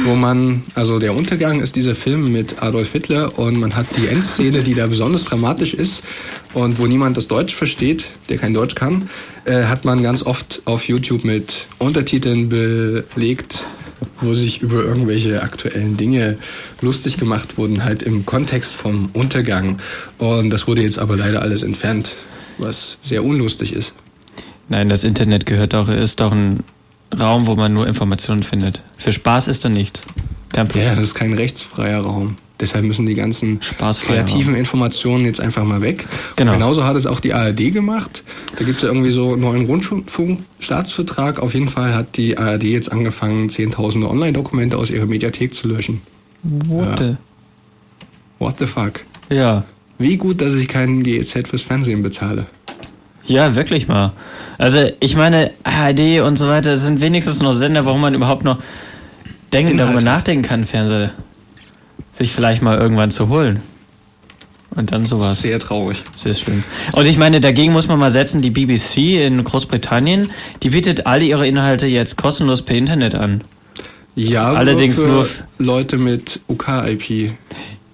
wo 0.04 0.16
man, 0.16 0.64
also 0.74 0.98
Der 0.98 1.14
Untergang 1.14 1.60
ist 1.60 1.76
dieser 1.76 1.94
Film 1.94 2.32
mit 2.32 2.60
Adolf 2.60 2.90
Hitler 2.90 3.38
und 3.38 3.58
man 3.58 3.76
hat 3.76 3.86
die 3.96 4.08
Endszene, 4.08 4.64
die 4.64 4.74
da 4.74 4.88
besonders 4.88 5.24
dramatisch 5.24 5.74
ist 5.74 6.02
und 6.54 6.80
wo 6.80 6.88
niemand 6.88 7.16
das 7.16 7.28
Deutsch 7.28 7.54
versteht, 7.54 8.06
der 8.28 8.38
kein 8.38 8.52
Deutsch 8.52 8.74
kann, 8.74 9.08
äh, 9.44 9.64
hat 9.64 9.84
man 9.84 10.02
ganz 10.02 10.24
oft 10.24 10.60
auf 10.64 10.88
YouTube 10.88 11.22
mit 11.22 11.66
Untertiteln 11.78 12.48
belegt, 12.48 13.64
wo 14.20 14.34
sich 14.34 14.60
über 14.60 14.82
irgendwelche 14.82 15.40
aktuellen 15.44 15.96
Dinge 15.96 16.38
lustig 16.80 17.16
gemacht 17.16 17.58
wurden, 17.58 17.84
halt 17.84 18.02
im 18.02 18.26
Kontext 18.26 18.74
vom 18.74 19.10
Untergang. 19.12 19.78
Und 20.18 20.50
das 20.50 20.66
wurde 20.66 20.82
jetzt 20.82 20.98
aber 20.98 21.16
leider 21.16 21.42
alles 21.42 21.62
entfernt, 21.62 22.16
was 22.58 22.98
sehr 23.02 23.22
unlustig 23.22 23.72
ist. 23.72 23.94
Nein, 24.68 24.88
das 24.88 25.04
Internet 25.04 25.46
gehört 25.46 25.74
auch, 25.74 25.88
ist 25.88 26.20
doch 26.20 26.32
ein 26.32 26.62
Raum, 27.18 27.46
wo 27.46 27.54
man 27.56 27.72
nur 27.72 27.86
Informationen 27.86 28.42
findet. 28.42 28.82
Für 28.98 29.12
Spaß 29.12 29.48
ist 29.48 29.64
da 29.64 29.68
nicht. 29.68 30.00
Kein 30.52 30.68
Plus. 30.68 30.84
Ja, 30.84 30.90
das 30.90 31.00
ist 31.04 31.14
kein 31.14 31.32
rechtsfreier 31.32 32.00
Raum. 32.00 32.36
Deshalb 32.60 32.84
müssen 32.84 33.06
die 33.06 33.14
ganzen 33.14 33.60
kreativen 34.04 34.56
Informationen 34.56 35.24
jetzt 35.24 35.40
einfach 35.40 35.62
mal 35.64 35.80
weg. 35.80 36.06
Genau. 36.34 36.52
Und 36.52 36.58
genauso 36.58 36.84
hat 36.84 36.96
es 36.96 37.06
auch 37.06 37.20
die 37.20 37.32
ARD 37.32 37.72
gemacht. 37.72 38.24
Da 38.56 38.64
gibt 38.64 38.78
es 38.78 38.82
ja 38.82 38.88
irgendwie 38.88 39.12
so 39.12 39.32
einen 39.34 39.42
neuen 39.42 39.66
Rundfunkstaatsvertrag. 39.66 41.38
Auf 41.38 41.54
jeden 41.54 41.68
Fall 41.68 41.94
hat 41.94 42.16
die 42.16 42.36
ARD 42.36 42.64
jetzt 42.64 42.90
angefangen, 42.90 43.48
zehntausende 43.48 44.10
Online-Dokumente 44.10 44.76
aus 44.76 44.90
ihrer 44.90 45.06
Mediathek 45.06 45.54
zu 45.54 45.68
löschen. 45.68 46.00
What 46.42 46.88
Ja. 47.00 47.06
the? 47.10 47.16
What 48.40 48.54
the 48.58 48.66
fuck? 48.66 49.00
Ja. 49.30 49.64
Wie 49.98 50.16
gut, 50.16 50.40
dass 50.40 50.54
ich 50.54 50.66
keinen 50.68 51.02
GEZ 51.04 51.48
fürs 51.48 51.62
Fernsehen 51.62 52.02
bezahle. 52.02 52.46
Ja, 53.28 53.54
wirklich 53.54 53.86
mal. 53.88 54.12
Also 54.58 54.90
ich 55.00 55.14
meine, 55.16 55.52
ARD 55.62 56.20
und 56.22 56.36
so 56.36 56.48
weiter 56.48 56.76
sind 56.76 57.00
wenigstens 57.00 57.40
noch 57.40 57.52
Sender, 57.52 57.86
warum 57.86 58.00
man 58.00 58.14
überhaupt 58.14 58.42
noch 58.42 58.58
denken, 59.52 59.72
Inhalt 59.72 59.90
darüber 59.90 60.02
nachdenken 60.04 60.42
kann, 60.42 60.64
Fernseher 60.64 61.10
sich 62.12 62.32
vielleicht 62.32 62.62
mal 62.62 62.76
irgendwann 62.78 63.10
zu 63.10 63.28
holen. 63.28 63.60
Und 64.74 64.92
dann 64.92 65.06
sowas. 65.06 65.40
Sehr 65.40 65.58
traurig. 65.58 66.02
Sehr 66.16 66.34
schlimm. 66.34 66.62
Und 66.92 67.06
ich 67.06 67.16
meine, 67.16 67.40
dagegen 67.40 67.72
muss 67.72 67.88
man 67.88 67.98
mal 67.98 68.10
setzen, 68.10 68.42
die 68.42 68.50
BBC 68.50 69.24
in 69.26 69.42
Großbritannien, 69.42 70.30
die 70.62 70.70
bietet 70.70 71.06
alle 71.06 71.24
ihre 71.24 71.46
Inhalte 71.46 71.86
jetzt 71.86 72.16
kostenlos 72.16 72.62
per 72.62 72.76
Internet 72.76 73.14
an. 73.14 73.42
Ja, 74.14 74.52
Allerdings 74.52 74.98
für 74.98 75.06
nur- 75.06 75.28
Leute 75.58 75.96
mit 75.96 76.40
UK-IP. 76.48 77.32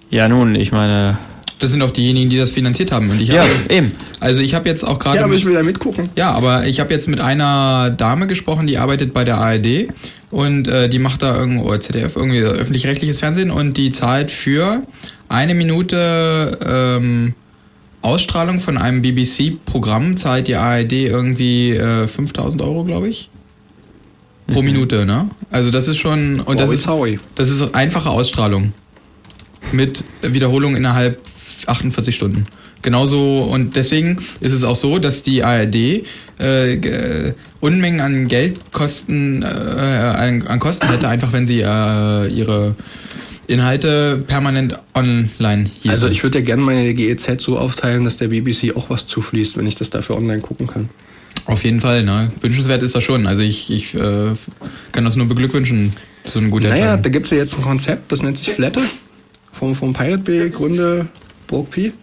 Ja, 0.09 0.27
nun, 0.27 0.55
ich 0.55 0.71
meine. 0.71 1.17
Das 1.65 1.71
sind 1.71 1.81
auch 1.81 1.89
diejenigen, 1.89 2.29
die 2.29 2.37
das 2.37 2.51
finanziert 2.51 2.91
haben. 2.91 3.09
Und 3.09 3.19
ich 3.19 3.29
Ja, 3.29 3.41
habe, 3.41 3.49
eben. 3.73 3.93
also 4.19 4.39
ich 4.39 4.53
habe 4.53 4.69
jetzt 4.69 4.83
auch 4.83 4.99
gerade. 4.99 5.17
Ja, 5.17 5.23
aber 5.25 5.33
ich 5.33 5.45
will 5.45 5.55
da 5.55 5.63
mitgucken. 5.63 6.09
Ja, 6.15 6.31
aber 6.31 6.67
ich 6.67 6.79
habe 6.79 6.93
jetzt 6.93 7.07
mit 7.07 7.19
einer 7.19 7.89
Dame 7.89 8.27
gesprochen, 8.27 8.67
die 8.67 8.77
arbeitet 8.77 9.15
bei 9.15 9.23
der 9.23 9.37
ARD 9.39 9.87
und 10.29 10.67
äh, 10.67 10.89
die 10.89 10.99
macht 10.99 11.23
da 11.23 11.35
irgendwo 11.35 11.63
oder 11.63 11.81
ZDF 11.81 12.15
irgendwie 12.15 12.37
öffentlich-rechtliches 12.41 13.19
Fernsehen 13.19 13.49
und 13.49 13.77
die 13.77 13.91
zahlt 13.91 14.29
für 14.29 14.83
eine 15.27 15.55
Minute 15.55 16.59
ähm, 16.63 17.33
Ausstrahlung 18.03 18.59
von 18.61 18.77
einem 18.77 19.01
BBC-Programm 19.01 20.17
zahlt 20.17 20.47
die 20.47 20.57
ARD 20.57 20.91
irgendwie 20.93 21.71
äh, 21.71 22.07
5000 22.07 22.61
Euro, 22.61 22.83
glaube 22.83 23.09
ich. 23.09 23.29
Pro 24.53 24.61
Minute, 24.61 25.07
ne? 25.07 25.31
Also 25.49 25.71
das 25.71 25.87
ist 25.87 25.97
schon 25.97 26.41
und 26.41 26.59
das 26.59 26.67
Wowie 26.67 26.75
ist 26.75 26.83
Zowie. 26.83 27.19
das 27.33 27.49
ist 27.49 27.73
einfache 27.73 28.11
Ausstrahlung 28.11 28.73
mit 29.71 30.03
Wiederholung 30.21 30.75
innerhalb 30.75 31.19
48 31.67 32.15
Stunden. 32.15 32.45
Genauso 32.81 33.37
und 33.43 33.75
deswegen 33.75 34.19
ist 34.41 34.51
es 34.53 34.63
auch 34.63 34.75
so, 34.75 34.99
dass 34.99 35.23
die 35.23 35.43
ARD 35.43 35.75
äh, 35.75 36.03
ge- 36.77 37.33
Unmengen 37.59 37.99
an 37.99 38.27
Geldkosten 38.27 39.41
äh, 39.41 39.45
an, 39.45 40.43
an 40.45 40.59
Kosten 40.59 40.87
hätte, 40.89 41.07
einfach 41.07 41.33
wenn 41.33 41.47
sie 41.47 41.61
äh, 41.61 42.27
ihre 42.27 42.75
Inhalte 43.47 44.23
permanent 44.27 44.79
online 44.93 45.65
hielten. 45.73 45.89
Also 45.89 46.07
ich 46.07 46.23
würde 46.23 46.39
ja 46.39 46.45
gerne 46.45 46.63
meine 46.63 46.93
GEZ 46.93 47.41
so 47.41 47.57
aufteilen, 47.59 48.03
dass 48.03 48.17
der 48.17 48.27
BBC 48.29 48.75
auch 48.75 48.89
was 48.89 49.07
zufließt, 49.07 49.57
wenn 49.57 49.67
ich 49.67 49.75
das 49.75 49.89
dafür 49.89 50.17
online 50.17 50.41
gucken 50.41 50.67
kann. 50.67 50.89
Auf 51.45 51.63
jeden 51.63 51.79
Fall, 51.79 52.03
ne? 52.03 52.31
Wünschenswert 52.41 52.81
ist 52.81 52.95
das 52.95 53.03
schon. 53.03 53.27
Also 53.27 53.43
ich, 53.43 53.69
ich 53.69 53.93
äh, 53.93 54.31
kann 54.91 55.05
das 55.05 55.15
nur 55.15 55.27
beglückwünschen. 55.27 55.93
So 56.25 56.39
eine 56.39 56.49
gute 56.49 56.67
Naja, 56.69 56.75
Entscheidung. 56.95 57.03
da 57.03 57.09
gibt 57.09 57.25
es 57.25 57.31
ja 57.31 57.37
jetzt 57.37 57.53
ein 57.55 57.61
Konzept, 57.61 58.11
das 58.11 58.23
nennt 58.23 58.39
sich 58.39 58.49
Flatte, 58.51 58.81
vom, 59.53 59.75
vom 59.75 59.93
Pirate 59.93 60.17
Bay 60.23 60.49
Gründe 60.49 61.05
Burg 61.47 61.71
Pi. 61.71 61.93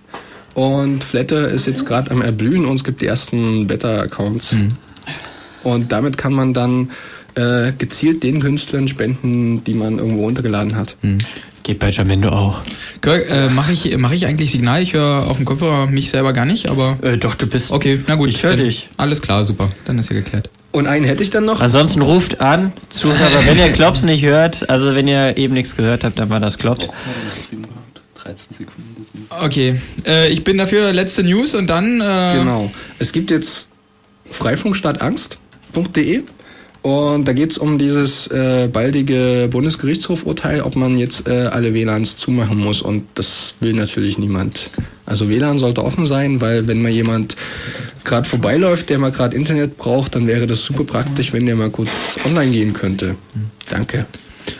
Und 0.55 1.03
Flatte 1.03 1.37
ist 1.37 1.67
jetzt 1.67 1.87
gerade 1.87 2.11
am 2.11 2.21
Erblühen 2.21 2.67
und 2.67 2.77
es 2.77 2.85
gibt 2.85 3.01
die 3.01 3.07
ersten 3.07 3.67
Beta-Accounts. 3.67 4.55
Und 5.63 5.93
damit 5.93 6.19
kann 6.19 6.33
man 6.33 6.53
dann 6.53 6.91
äh, 7.35 7.73
gezielt 7.73 8.23
den 8.23 8.41
Künstlern 8.41 8.89
spenden, 8.89 9.65
die 9.65 9.75
man 9.75 9.99
irgendwo 9.99 10.25
runtergeladen 10.25 10.77
hat. 10.77 10.97
Geht 11.63 11.79
bei 11.79 11.91
Jamendo 11.91 12.31
auch. 12.31 12.63
Kirk, 13.01 13.31
äh, 13.31 13.49
mache 13.49 13.73
ich, 13.73 13.97
mach 13.97 14.11
ich 14.11 14.27
eigentlich 14.27 14.51
Signal? 14.51 14.83
Ich 14.83 14.95
höre 14.95 15.27
auf 15.29 15.37
dem 15.37 15.47
Kopfhörer 15.47 15.87
mich 15.87 16.11
selber 16.11 16.33
gar 16.33 16.45
nicht, 16.45 16.69
aber. 16.69 16.99
Äh, 17.03 17.19
doch, 17.19 17.37
du 17.37 17.47
bist. 17.47 17.71
Okay, 17.71 18.01
na 18.09 18.17
gut. 18.17 18.31
Ich 18.31 18.43
höre 18.43 18.57
dich. 18.57 18.89
Alles 18.97 19.23
klar, 19.23 19.45
super. 19.45 19.69
Dann 19.85 19.99
ist 19.99 20.11
ja 20.11 20.17
geklärt. 20.17 20.51
Und 20.73 20.87
einen 20.87 21.05
hätte 21.05 21.23
ich 21.23 21.31
dann 21.31 21.45
noch. 21.45 21.61
Ansonsten 21.61 22.03
ruft 22.03 22.41
an, 22.41 22.73
Zuhörer, 22.89 23.47
wenn 23.47 23.59
ihr 23.59 23.71
Klops 23.73 24.03
nicht 24.03 24.25
hört, 24.25 24.69
also 24.69 24.95
wenn 24.95 25.07
ihr 25.07 25.37
eben 25.37 25.55
nichts 25.55 25.77
gehört 25.77 26.03
habt, 26.03 26.19
dann 26.19 26.31
war 26.31 26.41
das 26.41 26.59
Klops. 26.59 26.89
13 28.15 28.57
Sekunden. 28.57 28.92
Okay, 29.31 29.81
äh, 30.07 30.29
ich 30.31 30.45
bin 30.45 30.59
dafür 30.59 30.93
letzte 30.93 31.23
News 31.23 31.55
und 31.55 31.67
dann. 31.69 32.01
Äh, 32.01 32.33
Genau. 32.35 32.71
Es 32.99 33.13
gibt 33.13 33.31
jetzt 33.31 33.69
freifunkstadtangst.de 34.31 36.23
und 36.83 37.29
da 37.29 37.33
geht 37.33 37.53
es 37.53 37.59
um 37.59 37.79
dieses 37.79 38.27
äh, 38.27 38.69
baldige 38.73 39.49
Bundesgerichtshofurteil, 39.51 40.63
ob 40.63 40.75
man 40.75 40.99
jetzt 40.99 41.29
äh, 41.29 41.47
alle 41.47 41.75
WLANs 41.75 42.17
zumachen 42.17 42.59
muss 42.59 42.83
und 42.83 43.05
das 43.15 43.55
will 43.61 43.73
natürlich 43.73 44.19
niemand. 44.19 44.71
Also 45.07 45.29
WLAN 45.29 45.59
sollte 45.59 45.85
offen 45.85 46.07
sein, 46.07 46.41
weil 46.41 46.67
wenn 46.67 46.83
mal 46.83 46.91
jemand 46.91 47.37
gerade 48.05 48.29
vorbeiläuft, 48.29 48.91
der 48.91 48.99
mal 48.99 49.13
gerade 49.13 49.37
Internet 49.37 49.79
braucht, 49.79 50.17
dann 50.17 50.27
wäre 50.27 50.47
das 50.49 50.63
super 50.65 50.85
praktisch, 50.85 51.33
wenn 51.33 51.47
der 51.47 51.55
mal 51.55 51.71
kurz 51.71 51.91
online 52.25 52.51
gehen 52.51 52.73
könnte. 52.73 53.15
Danke. 53.71 54.07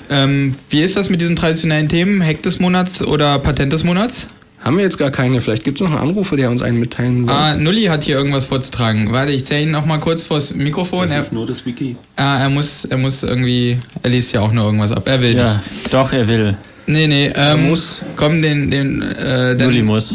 Ähm, 0.09 0.55
wie 0.70 0.83
ist 0.83 0.96
das 0.96 1.11
mit 1.11 1.20
diesen 1.20 1.35
traditionellen 1.35 1.88
Themen? 1.88 2.22
Hack 2.25 2.42
des 2.42 2.61
Monats 2.61 3.03
oder 3.03 3.38
Patent 3.40 3.72
des 3.72 3.83
Monats? 3.83 4.29
Haben 4.64 4.77
wir 4.77 4.85
jetzt 4.85 4.98
gar 4.98 5.11
keine. 5.11 5.40
Vielleicht 5.40 5.64
gibt 5.64 5.81
es 5.81 5.85
noch 5.87 5.92
einen 5.98 6.09
Anrufer, 6.11 6.37
der 6.37 6.51
uns 6.51 6.62
einen 6.62 6.79
mitteilen 6.79 7.27
will. 7.27 7.35
Ah, 7.35 7.55
Nulli 7.57 7.85
hat 7.85 8.05
hier 8.05 8.16
irgendwas 8.16 8.46
vorzutragen. 8.46 9.12
Warte, 9.12 9.33
ich 9.33 9.44
zähle 9.44 9.62
ihn 9.62 9.70
noch 9.72 9.87
mal 9.87 9.98
kurz 9.98 10.22
vors 10.22 10.55
Mikrofon. 10.55 11.03
Das 11.03 11.11
Er, 11.12 11.18
ist 11.18 11.33
nur 11.33 11.46
das 11.46 11.66
Wiki. 11.66 11.96
ah, 12.16 12.38
er 12.40 12.48
muss, 12.51 12.85
er 12.85 12.96
muss 12.98 13.22
irgendwie, 13.22 13.79
er 14.03 14.11
liest 14.11 14.33
ja 14.33 14.40
auch 14.40 14.53
nur 14.53 14.64
irgendwas 14.66 14.92
ab. 14.92 15.03
Er 15.09 15.20
will 15.20 15.37
Ja, 15.37 15.62
doch, 15.90 16.12
er 16.12 16.29
will. 16.29 16.44
nicht. 16.46 16.59
Nee, 16.85 17.07
nee, 17.07 17.33
ähm, 17.37 17.68
muss. 17.68 18.03
Komm, 18.16 18.42
den, 18.42 18.68
den, 18.70 19.03
äh, 19.03 19.57
den 19.57 19.66
Nulli 19.68 19.83
muss. 19.83 20.11